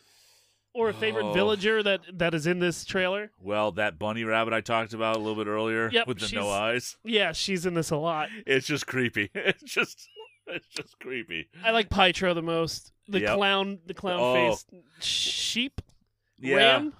[0.73, 1.33] Or a favorite Oh.
[1.33, 3.31] villager that that is in this trailer?
[3.41, 6.49] Well, that bunny rabbit I talked about a little bit earlier Yep, with the no
[6.49, 8.29] eyes, Yeah, she's in this a lot.
[8.45, 9.31] it's just creepy.
[9.35, 10.07] It's just
[10.47, 11.47] it's just creepy.
[11.63, 12.91] I like Pietro the most.
[13.07, 13.35] The Yep.
[13.35, 14.33] clown, the clown Oh.
[14.55, 14.65] face
[15.01, 15.81] sheep,
[16.39, 16.93] Yeah, ram,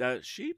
[0.00, 0.56] uh, sheep.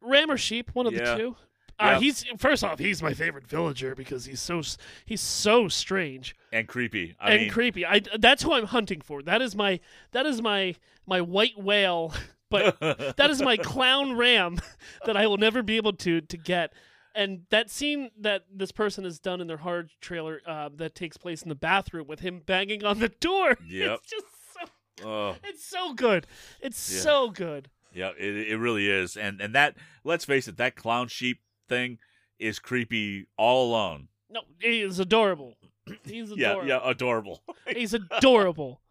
[0.00, 1.14] ram or sheep, one of Yeah.
[1.14, 1.36] the two.
[1.78, 6.34] Uh, he's first off, he's my favorite villager because he's so s- he's so strange.
[6.52, 7.14] and creepy.
[7.20, 7.84] I and mean, creepy.
[7.84, 9.22] I that's who I'm hunting for.
[9.22, 9.80] That is my
[10.12, 10.74] that is my
[11.06, 12.14] my white whale,
[12.50, 12.80] but
[13.16, 14.58] that is my clown ram
[15.04, 16.72] that I will never be able to to get.
[17.16, 21.16] And that scene that this person has done in their hard trailer uh, that takes
[21.16, 23.56] place in the bathroom with him banging on the door.
[23.66, 24.00] Yep.
[24.02, 26.26] It's just so oh, it's so good.
[26.60, 27.00] It's Yeah.
[27.00, 27.70] so good.
[27.94, 29.16] yeah, it it really is.
[29.16, 31.98] And and that let's face it, that clown sheep thing
[32.38, 34.08] is creepy all alone.
[34.28, 35.54] No, he is adorable.
[36.04, 36.68] He's adorable.
[36.68, 37.42] yeah, adorable.
[37.66, 38.82] He's adorable.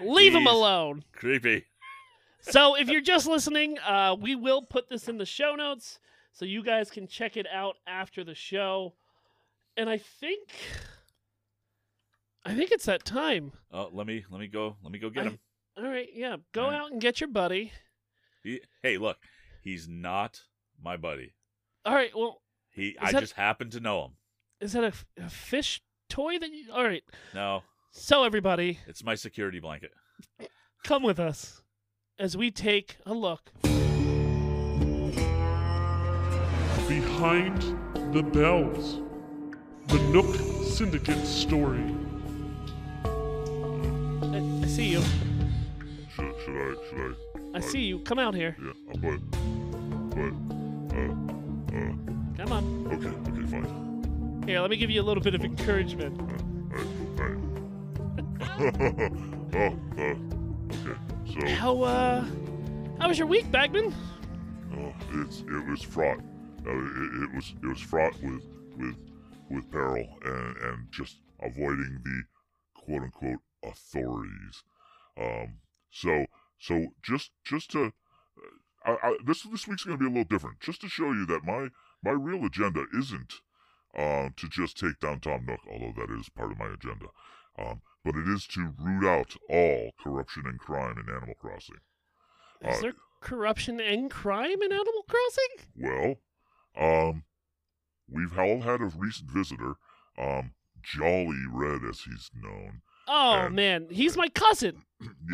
[0.00, 1.04] Leave him alone.
[1.12, 1.64] creepy.
[2.40, 5.98] so if you're just listening, uh, we will put this in the show notes
[6.32, 8.94] so you guys can check it out after the show.
[9.76, 10.48] and I think,
[12.44, 13.52] I think it's that time.
[13.72, 14.76] Oh, let me let me go.
[14.82, 15.38] Let me go get I- him.
[15.76, 16.74] All right, yeah, go right.
[16.74, 17.72] out and get your buddy.
[18.42, 19.18] He, hey, look,
[19.62, 20.42] he's not
[20.82, 21.32] my buddy.
[21.86, 24.10] All right, well, He, I that- just happen to know him.
[24.60, 24.84] is that
[25.18, 26.72] a fish toy that you?
[26.72, 27.04] All right,
[27.34, 27.62] No,
[27.92, 29.92] so everybody, it's my security blanket.
[30.84, 31.62] come with us
[32.18, 33.50] as we take a look.
[37.20, 37.60] Behind
[38.14, 38.98] the Bells.
[39.88, 41.84] The Nook Syndicate story.
[44.22, 45.02] I, I see you.
[46.14, 46.74] Should, should I?
[46.88, 47.16] Should
[47.52, 47.58] I?
[47.58, 47.98] I see you.
[47.98, 48.56] Come out here.
[48.58, 48.70] Yeah.
[48.70, 49.20] uh, But,
[50.16, 50.32] but,
[50.96, 51.12] uh,
[51.76, 51.92] uh.
[52.38, 52.86] Come on.
[52.90, 53.08] Okay.
[53.08, 53.46] Okay.
[53.50, 54.42] Fine.
[54.46, 56.18] Here, let me give you a little bit of encouragement.
[56.18, 56.86] All right.
[57.20, 57.26] All
[58.56, 59.12] right.
[59.54, 59.58] oh.
[59.58, 59.72] Uh.
[59.92, 60.16] Okay.
[61.38, 61.46] So.
[61.54, 62.24] How uh,
[62.98, 63.94] how was your week, Bagman?
[64.74, 66.20] Oh, it's it was fraught.
[66.66, 68.42] Uh, it, it was it was fraught with
[68.76, 68.96] with
[69.50, 72.22] with peril and and just avoiding the
[72.74, 74.62] quote unquote authorities.
[75.18, 75.58] Um.
[75.90, 76.26] So
[76.58, 77.92] so just just to.
[78.84, 81.26] I, I, this this week's going to be a little different, just to show you
[81.26, 81.68] that my
[82.02, 83.34] my real agenda isn't
[83.96, 87.06] um, to just take down Tom Nook, although that is part of my agenda.
[87.58, 91.76] Um, but it is to root out all corruption and crime in Animal Crossing.
[92.62, 95.68] Is Uh, there corruption and crime in Animal Crossing?
[95.76, 96.14] Well,
[96.78, 97.24] um,
[98.08, 99.74] we've all had a recent visitor,
[100.18, 100.52] um,
[100.82, 102.82] Jolly Redd, as he's known.
[103.08, 104.82] Oh And- man, he's my cousin.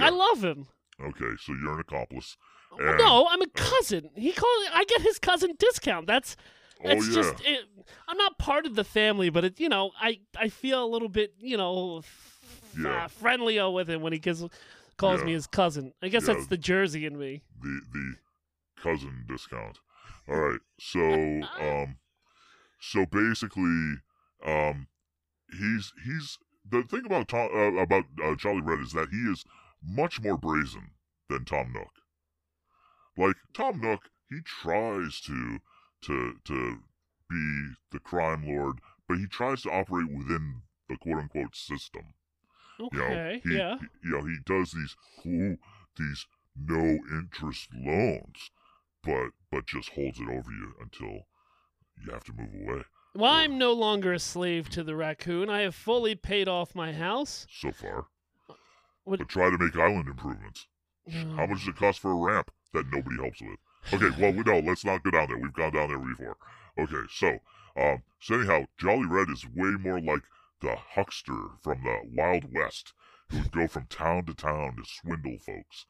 [0.00, 0.68] I love him.
[1.00, 2.36] okay, so you're an accomplice.
[2.72, 4.10] Oh, And- no, I'm a cousin.
[4.16, 4.66] He called.
[4.72, 6.06] I get his cousin discount.
[6.06, 6.36] That's
[6.84, 7.60] Oh It's yeah, just it,
[8.06, 11.08] I'm not part of the family, but it you know I I feel a little
[11.08, 12.02] bit you know
[12.78, 13.04] Yeah.
[13.04, 14.44] uh, friendlier with him when he gives
[14.98, 15.24] calls Yeah.
[15.26, 15.94] me his cousin.
[16.02, 16.34] I guess Yeah.
[16.34, 17.42] that's the Jersey in me.
[17.62, 18.16] the the
[18.82, 19.78] cousin discount.
[20.28, 21.98] All right, so um,
[22.80, 24.02] so basically,
[24.44, 24.88] um,
[25.50, 29.44] he's he's the thing about Tom uh, about uh, Jolly Redd is that he is
[29.82, 30.92] much more brazen
[31.28, 31.92] than Tom Nook.
[33.16, 35.60] Like Tom Nook, he tries to
[36.02, 36.82] to to
[37.28, 42.14] be the crime lord, but he tries to operate within the quote unquote system.
[42.90, 43.78] You know, Okay, he, yeah.
[43.78, 44.96] he- you know, he does these
[45.26, 45.58] ooh,
[45.96, 48.50] these no interest loans,
[49.04, 51.26] but but just holds it over you until
[52.04, 52.82] you have to move away.
[53.14, 55.48] Well, I'm no longer a slave to the raccoon.
[55.48, 57.46] I have fully paid off my house.
[57.50, 58.06] So far,
[59.04, 60.66] What- but try to make island improvements.
[61.10, 63.58] How much does it cost for a ramp that nobody helps with?
[63.92, 64.58] Okay, well, we know.
[64.58, 65.38] Let's not go down there.
[65.38, 66.36] We've gone down there before.
[66.76, 67.38] Okay, so
[67.80, 70.22] um, so anyhow, Jolly Redd is way more like
[70.60, 72.92] the huckster from the Wild West
[73.30, 75.86] who would go from town to town to swindle folks.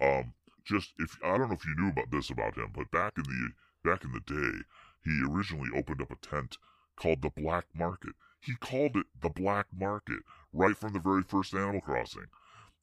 [0.00, 0.34] Um,
[0.64, 3.24] just if I don't know if you knew about this about him, but back in
[3.24, 3.50] the
[3.88, 4.58] back in the day,
[5.04, 6.58] he originally opened up a tent
[6.96, 8.12] called the Black Market.
[8.40, 10.20] He called it the Black Market
[10.52, 12.26] right from the very first Animal Crossing.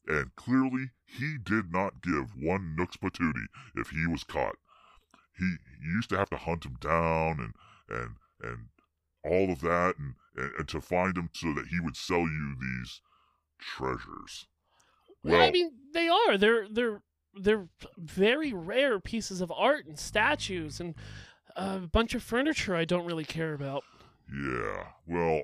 [0.08, 4.56] And clearly, he did not give one Nooks Patootie if he was caught.
[5.38, 7.54] He, he used to have to hunt him down and
[7.90, 8.70] and and
[9.24, 12.56] all of that, and, and, and to find him so that he would sell you
[12.60, 13.02] these
[13.60, 14.48] treasures.
[15.24, 16.38] Well, I mean, they are.
[16.38, 17.02] They're they're
[17.40, 17.68] they're
[17.98, 20.96] very rare pieces of art and statues and
[21.56, 23.84] a bunch of furniture I don't really care about.
[24.32, 24.88] Yeah.
[25.08, 25.44] Well,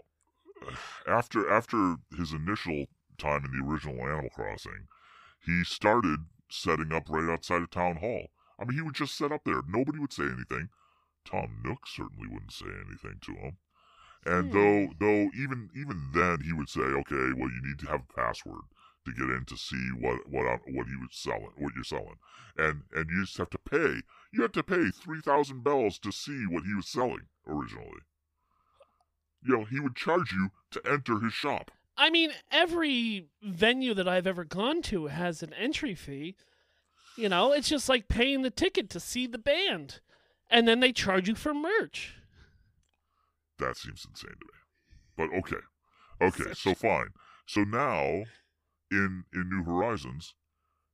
[1.08, 2.86] after after his initial
[3.18, 4.88] time in the original Animal Crossing,
[5.46, 6.20] he started
[6.50, 8.28] setting up right outside of town hall.
[8.60, 9.62] I mean, he would just set up there.
[9.68, 10.70] Nobody would say anything.
[11.26, 13.58] Tom Nook certainly wouldn't say anything to him.
[14.26, 14.52] And Hmm.
[14.52, 18.14] though though even even then he would say, okay, well you need to have a
[18.14, 18.62] password
[19.06, 22.18] to get in to see what what what he was selling, what you're selling,
[22.58, 24.02] and and you just have to pay.
[24.32, 28.02] You have to pay three thousand bells to see what he was selling originally.
[29.46, 31.72] You know, he would charge you to enter his shop.
[31.98, 36.36] I mean, every venue that I've ever gone to has an entry fee.
[37.18, 40.00] You know, it's just like paying the ticket to see the band.
[40.50, 42.16] And then they charge you for merch.
[43.60, 45.30] That seems insane to me.
[45.30, 45.64] But okay.
[46.22, 47.10] Okay, so fine.
[47.46, 48.24] So now
[48.96, 50.36] in in New Horizons,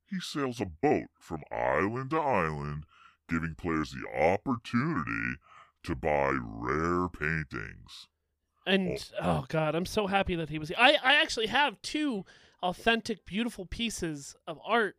[0.08, 2.84] he sails a boat from island to island,
[3.28, 5.36] giving players the opportunity
[5.84, 8.08] to buy rare paintings.
[8.66, 10.78] And oh, oh god, I'm so happy that he was here.
[10.78, 12.24] I, I actually have two
[12.62, 14.96] authentic, beautiful pieces of art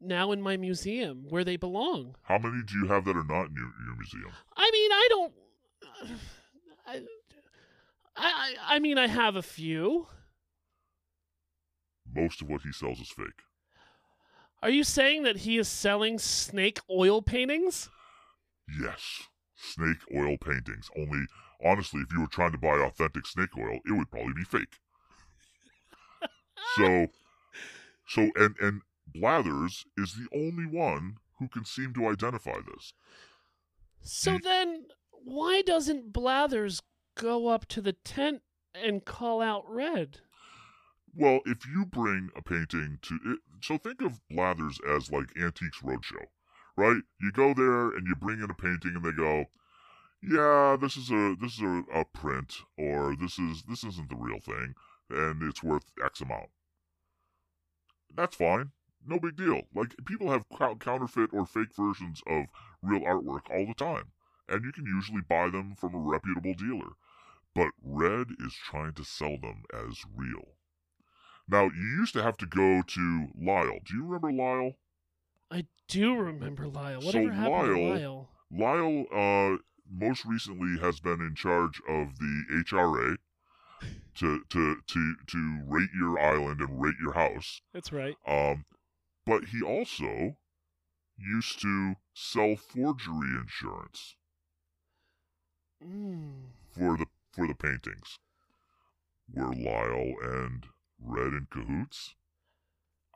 [0.00, 2.16] now in my museum where they belong.
[2.22, 4.32] How many do you have that are not in your, your museum?
[4.56, 5.32] I mean, I don't.
[6.86, 7.02] I,
[8.16, 10.06] I, I mean, I have a few.
[12.16, 13.42] Most of what he sells is fake.
[14.62, 17.90] Are you saying that he is selling snake oil paintings?
[18.80, 19.24] Yes.
[19.54, 20.90] Snake oil paintings.
[20.96, 21.26] Only
[21.64, 24.78] honestly, if you were trying to buy authentic snake oil, it would probably be fake.
[26.76, 27.06] so,
[28.08, 32.92] so and and Blathers is the only one who can seem to identify this.
[34.00, 36.82] So You- then, why doesn't Blathers
[37.14, 38.42] go up to the tent
[38.74, 40.20] and call out Redd?
[41.16, 45.80] Well, if you bring a painting to it, so think of Blathers as like Antiques
[45.80, 46.26] Roadshow,
[46.76, 47.02] right?
[47.18, 49.46] You go there and you bring in a painting, and they go,
[50.22, 54.16] "Yeah, this is a this is a, a print, or this is this isn't the
[54.16, 54.74] real thing,
[55.10, 56.50] and it's worth X amount."
[58.12, 58.72] That's fine,
[59.04, 59.68] no big deal.
[59.72, 62.46] Like people have cou- counterfeit or fake versions of
[62.82, 64.10] real artwork all the time,
[64.48, 66.94] and you can usually buy them from a reputable dealer.
[67.54, 70.55] But Redd is trying to sell them as real.
[71.48, 73.78] Now, you used to have to go to Lyle.
[73.84, 74.72] Do you remember Lyle?
[75.50, 77.00] I do remember Lyle.
[77.00, 78.28] So Whatever happened to Lyle- Lyle?
[78.50, 79.56] Lyle, uh,
[79.88, 83.16] most recently has been in charge of the HRA
[84.16, 87.60] to to to to rate your island and rate your house.
[87.72, 88.16] That's right.
[88.26, 88.64] Um,
[89.24, 90.36] but he also
[91.18, 94.16] used to sell forgery insurance
[95.84, 96.46] Mm.
[96.70, 98.18] for the for the paintings.
[99.32, 100.66] where Lyle and
[100.98, 102.14] Redd in cahoots?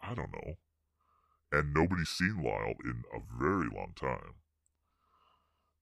[0.03, 0.55] I don't know.
[1.53, 4.35] And nobody's seen Lyle in a very long time.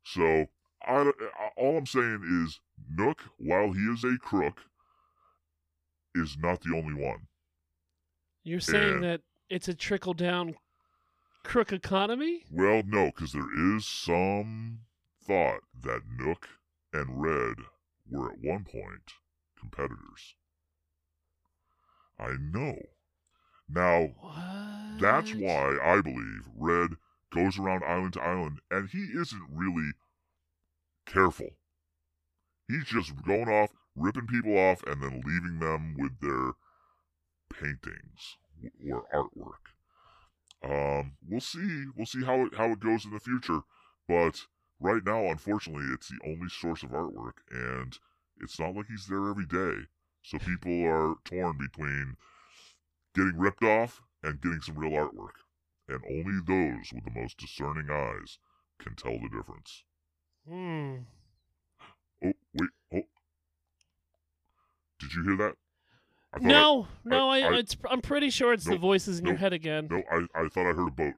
[0.05, 0.47] So,
[0.83, 1.13] I,
[1.57, 4.63] all I'm saying is Nook, while he is a crook,
[6.15, 7.27] is not the only one.
[8.45, 9.09] You're saying Yeah.
[9.11, 9.21] that
[9.51, 10.57] it's a trickle down
[11.45, 12.45] crook economy?
[12.51, 14.81] Well, no, because there is some
[15.27, 16.49] thought that Nook
[16.93, 17.57] and Redd
[18.11, 19.13] were at one point
[19.59, 20.35] competitors.
[22.19, 22.77] I know.
[23.69, 25.01] Now, What?
[25.01, 26.97] that's why I believe Redd
[27.31, 29.93] goes around island to island, and he isn't really
[31.07, 31.51] careful.
[32.67, 36.53] He's just going off, ripping people off, and then leaving them with their
[37.51, 38.37] paintings
[38.91, 39.73] or artwork.
[40.63, 41.87] Um, we'll see.
[41.97, 43.61] We'll see how it how it goes in the future.
[44.09, 44.47] But
[44.81, 47.97] right now, unfortunately, it's the only source of artwork, and
[48.41, 49.87] it's not like he's there every day.
[50.23, 52.17] So people are torn between
[53.15, 55.37] getting ripped off and getting some real artwork.
[55.89, 58.39] And only those with the most discerning eyes
[58.79, 59.83] can tell the difference.
[60.47, 60.97] Hmm.
[62.25, 62.71] Oh, wait.
[62.93, 63.03] Oh.
[64.99, 65.55] Did you hear that?
[66.35, 67.77] I thought No, no, I, I- it's.
[67.91, 69.89] I'm pretty sure it's the voices in your head again.
[69.91, 70.03] I, no,
[70.35, 71.15] I, I thought I heard a boat.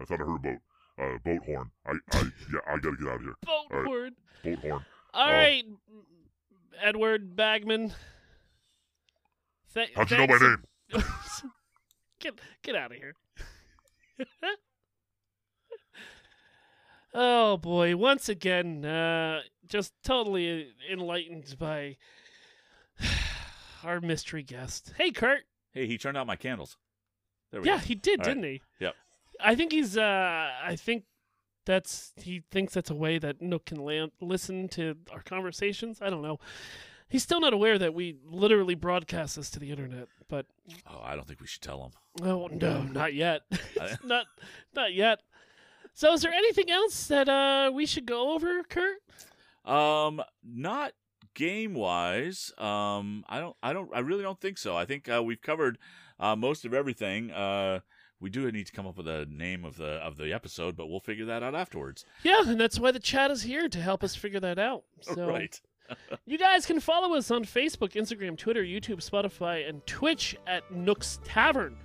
[0.00, 0.58] I thought I heard a boat.
[0.96, 1.70] Uh, boat horn.
[1.86, 3.34] I, I, yeah, I gotta get out of here.
[3.44, 3.90] Boat All right.
[3.90, 4.14] word.
[4.44, 4.84] Boat horn.
[5.12, 5.32] All Oh.
[5.32, 5.64] right,
[6.80, 7.92] Edward Bagman.
[9.74, 10.64] Th- How'd you know my name?
[12.20, 13.14] get get out of here.
[17.14, 17.96] oh boy!
[17.96, 21.96] Once again, uh, just totally enlightened by
[23.84, 24.92] our mystery guest.
[24.96, 25.40] Hey, Kurt.
[25.72, 26.76] Hey, he turned out my candles.
[27.50, 27.84] There we Yeah, go.
[27.84, 28.34] he did, All right.
[28.34, 28.62] didn't he?
[28.80, 28.94] Yep.
[29.40, 29.96] I think he's.
[29.98, 31.04] Uh, I think
[31.66, 32.12] that's.
[32.16, 35.98] He thinks that's a way that Nook can lan- listen to our conversations.
[36.00, 36.38] I don't know.
[37.08, 40.08] He's still not aware that we literally broadcast this to the internet.
[40.28, 40.46] But
[40.90, 41.92] Oh, I don't think we should tell him.
[42.26, 43.42] oh no, not yet.
[43.80, 44.26] I- not
[44.74, 45.20] not yet.
[45.96, 48.98] So, is there anything else that uh, we should go over, Kurt?
[49.64, 50.92] Um, not
[51.34, 52.52] game wise.
[52.58, 53.56] Um, I don't.
[53.62, 53.90] I don't.
[53.94, 54.76] I really don't think so.
[54.76, 55.78] I think uh, we've covered
[56.18, 57.30] uh, most of everything.
[57.30, 57.78] Uh,
[58.20, 60.88] we do need to come up with a name of the of the episode, but
[60.88, 62.04] we'll figure that out afterwards.
[62.24, 64.82] Yeah, and that's why the chat is here to help us figure that out.
[65.02, 65.60] So, right.
[66.26, 71.20] You guys can follow us on Facebook, Instagram, Twitter, YouTube, Spotify, and Twitch at Nook's
[71.24, 71.76] Tavern.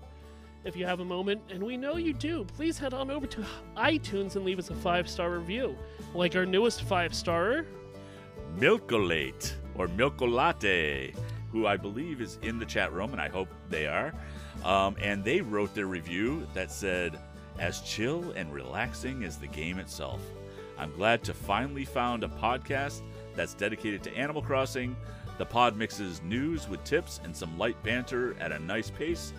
[0.64, 3.45] If you have a moment, and we know you do, please head on over to
[3.78, 5.78] iTunes and leave us a five star review.
[6.14, 7.66] Like our newest five starer.
[8.58, 11.16] Milkolate or Milkolate,
[11.52, 14.14] who I believe is in the chat room, and I hope they are.
[14.66, 17.18] Um, and they wrote their review that said,
[17.58, 20.20] "As chill and relaxing as the game itself,
[20.78, 23.02] I'm glad to finally found a podcast
[23.36, 24.96] that's dedicated to Animal Crossing.
[25.38, 29.34] The pod mixes news with tips and some light banter at a nice pace.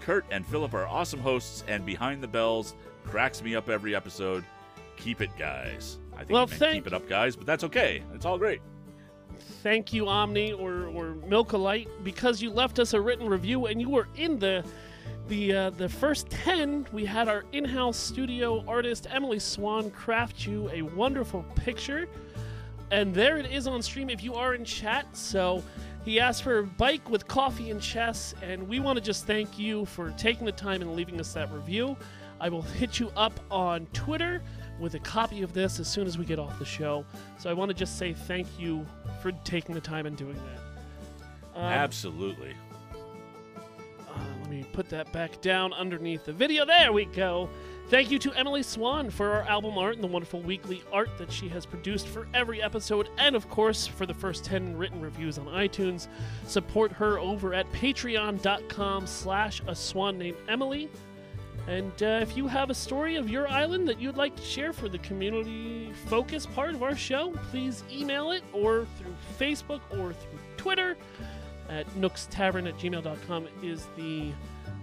[0.00, 2.74] Kurt and Philip are awesome hosts, and Behind the Bells
[3.04, 4.44] cracks me up every episode.
[4.96, 5.98] Keep it, guys.
[6.14, 8.02] I think Well, meant thank- keep it up, guys, but that's okay.
[8.14, 8.60] It's all great.
[9.62, 13.90] Thank you, Omni or or Milkolite, because you left us a written review and you
[13.90, 14.64] were in the
[15.28, 16.86] the uh, the first ten.
[16.92, 22.08] We had our in-house studio artist Emily Swan craft you a wonderful picture,
[22.90, 25.06] and there it is on stream if you are in chat.
[25.16, 25.62] So
[26.04, 29.58] he asked for a bike with coffee and chess, and we want to just thank
[29.58, 31.96] you for taking the time and leaving us that review.
[32.40, 34.42] I will hit you up on Twitter
[34.78, 37.04] with a copy of this as soon as we get off the show.
[37.38, 38.86] So I want to just say thank you
[39.22, 41.58] for taking the time and doing that.
[41.58, 42.54] Um, Absolutely.
[42.94, 46.66] uh, let me put that back down underneath the video.
[46.66, 47.48] There we go.
[47.88, 51.30] Thank you to Emily Swan for our album art and the wonderful weekly art that
[51.30, 55.38] she has produced for every episode, and of course for the first 10 written reviews
[55.38, 56.08] on iTunes.
[56.48, 60.90] Support her over at patreon.com slash a swan named Emily.
[61.68, 64.72] And uh, if you have a story of your island that you'd like to share
[64.72, 70.12] for the community focus part of our show, please email it or through Facebook or
[70.12, 70.96] through Twitter
[71.68, 74.32] at nookstavern at gmail.com is the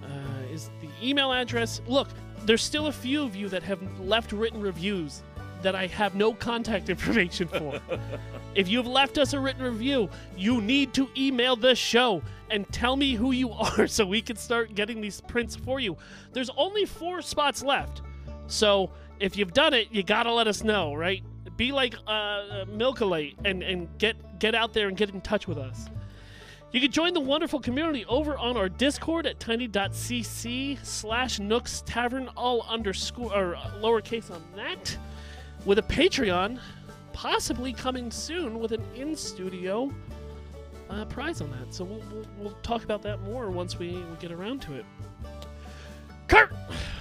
[0.03, 1.81] uh, is the email address.
[1.87, 2.09] Look,
[2.45, 5.21] there's still a few of you that have left written reviews
[5.61, 7.79] that I have no contact information for.
[8.55, 12.95] if you've left us a written review, you need to email the show and tell
[12.95, 15.97] me who you are so we can start getting these prints for you.
[16.33, 18.01] There's only four spots left.
[18.47, 21.23] So if you've done it, you gotta let us know, right?
[21.55, 25.59] Be like uh, Milkalate and, and get get out there and get in touch with
[25.59, 25.87] us.
[26.73, 32.27] You can join the wonderful community over on our Discord at tiny.cc slash Nooks Tavern,
[32.35, 34.97] all underscore or lowercase on that,
[35.65, 36.59] with a Patreon,
[37.13, 39.93] possibly coming soon with an in studio
[40.89, 41.71] uh, prize on that.
[41.71, 44.85] So we'll, we'll, we'll talk about that more once we, we get around to it.
[46.27, 46.51] Kurt,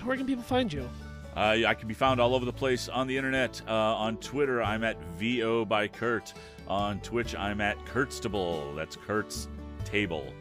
[0.04, 0.86] where can people find you?
[1.34, 3.62] Uh, I can be found all over the place on the internet.
[3.66, 6.34] Uh, on Twitter, I'm at VO by Kurt.
[6.68, 8.76] On Twitch, I'm at Kurtstable.
[8.76, 9.48] That's Kurt's
[9.84, 10.32] Table.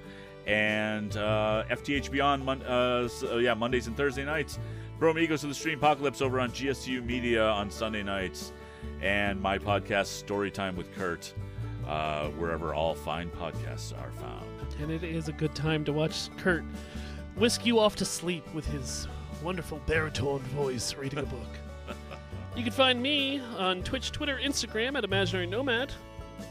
[0.47, 4.59] And uh, FTH Beyond, mon- uh, s- uh, yeah, Mondays and Thursday nights.
[4.99, 8.51] Bro Amigos of the Stream Apocalypse over on GSU Media on Sunday nights.
[9.01, 11.33] And my podcast, Storytime with Kurt,
[11.87, 14.45] uh, wherever all fine podcasts are found.
[14.79, 16.63] And it is a good time to watch Kurt
[17.35, 19.07] whisk you off to sleep with his
[19.43, 21.47] wonderful baritone voice reading a book.
[22.55, 25.91] you can find me on Twitch, Twitter, Instagram at Imaginary Nomad.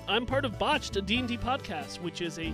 [0.09, 2.53] I'm part of Botched, a D&D podcast, which is a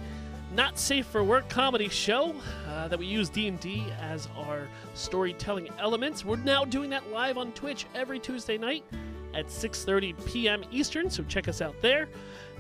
[0.53, 2.35] not safe for work comedy show
[2.69, 6.25] uh, that we use D&D as our storytelling elements.
[6.25, 8.85] We're now doing that live on Twitch every Tuesday night
[9.35, 10.65] at 6:30 p.m.
[10.71, 12.09] Eastern, so check us out there.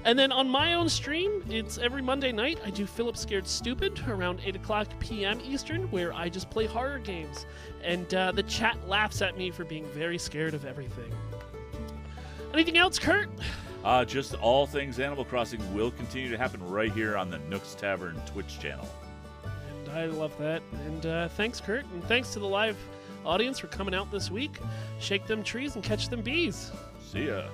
[0.05, 2.61] And then on my own stream, it's every Monday night.
[2.65, 5.41] I do Philip Scared Stupid around 8 o'clock p.m.
[5.45, 7.47] Eastern, where I just play horror games.
[7.83, 11.13] And uh, the chat laughs at me for being very scared of everything.
[12.53, 13.29] Anything else, Kurt?
[13.87, 17.77] Uh, just all things Animal Crossing will continue to happen right here on the Nooks
[17.77, 18.89] Tavern Twitch channel.
[19.45, 20.61] And I love that.
[20.87, 21.85] And uh, thanks, Kurt.
[21.85, 22.77] And thanks to the live
[23.25, 24.59] audience for coming out this week.
[24.99, 26.73] Shake them trees and catch them bees.
[27.01, 27.45] See ya.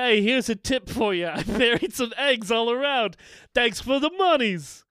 [0.00, 1.26] Hey, here's a tip for you.
[1.26, 3.18] I buried some eggs all around.
[3.54, 4.82] Thanks for the monies.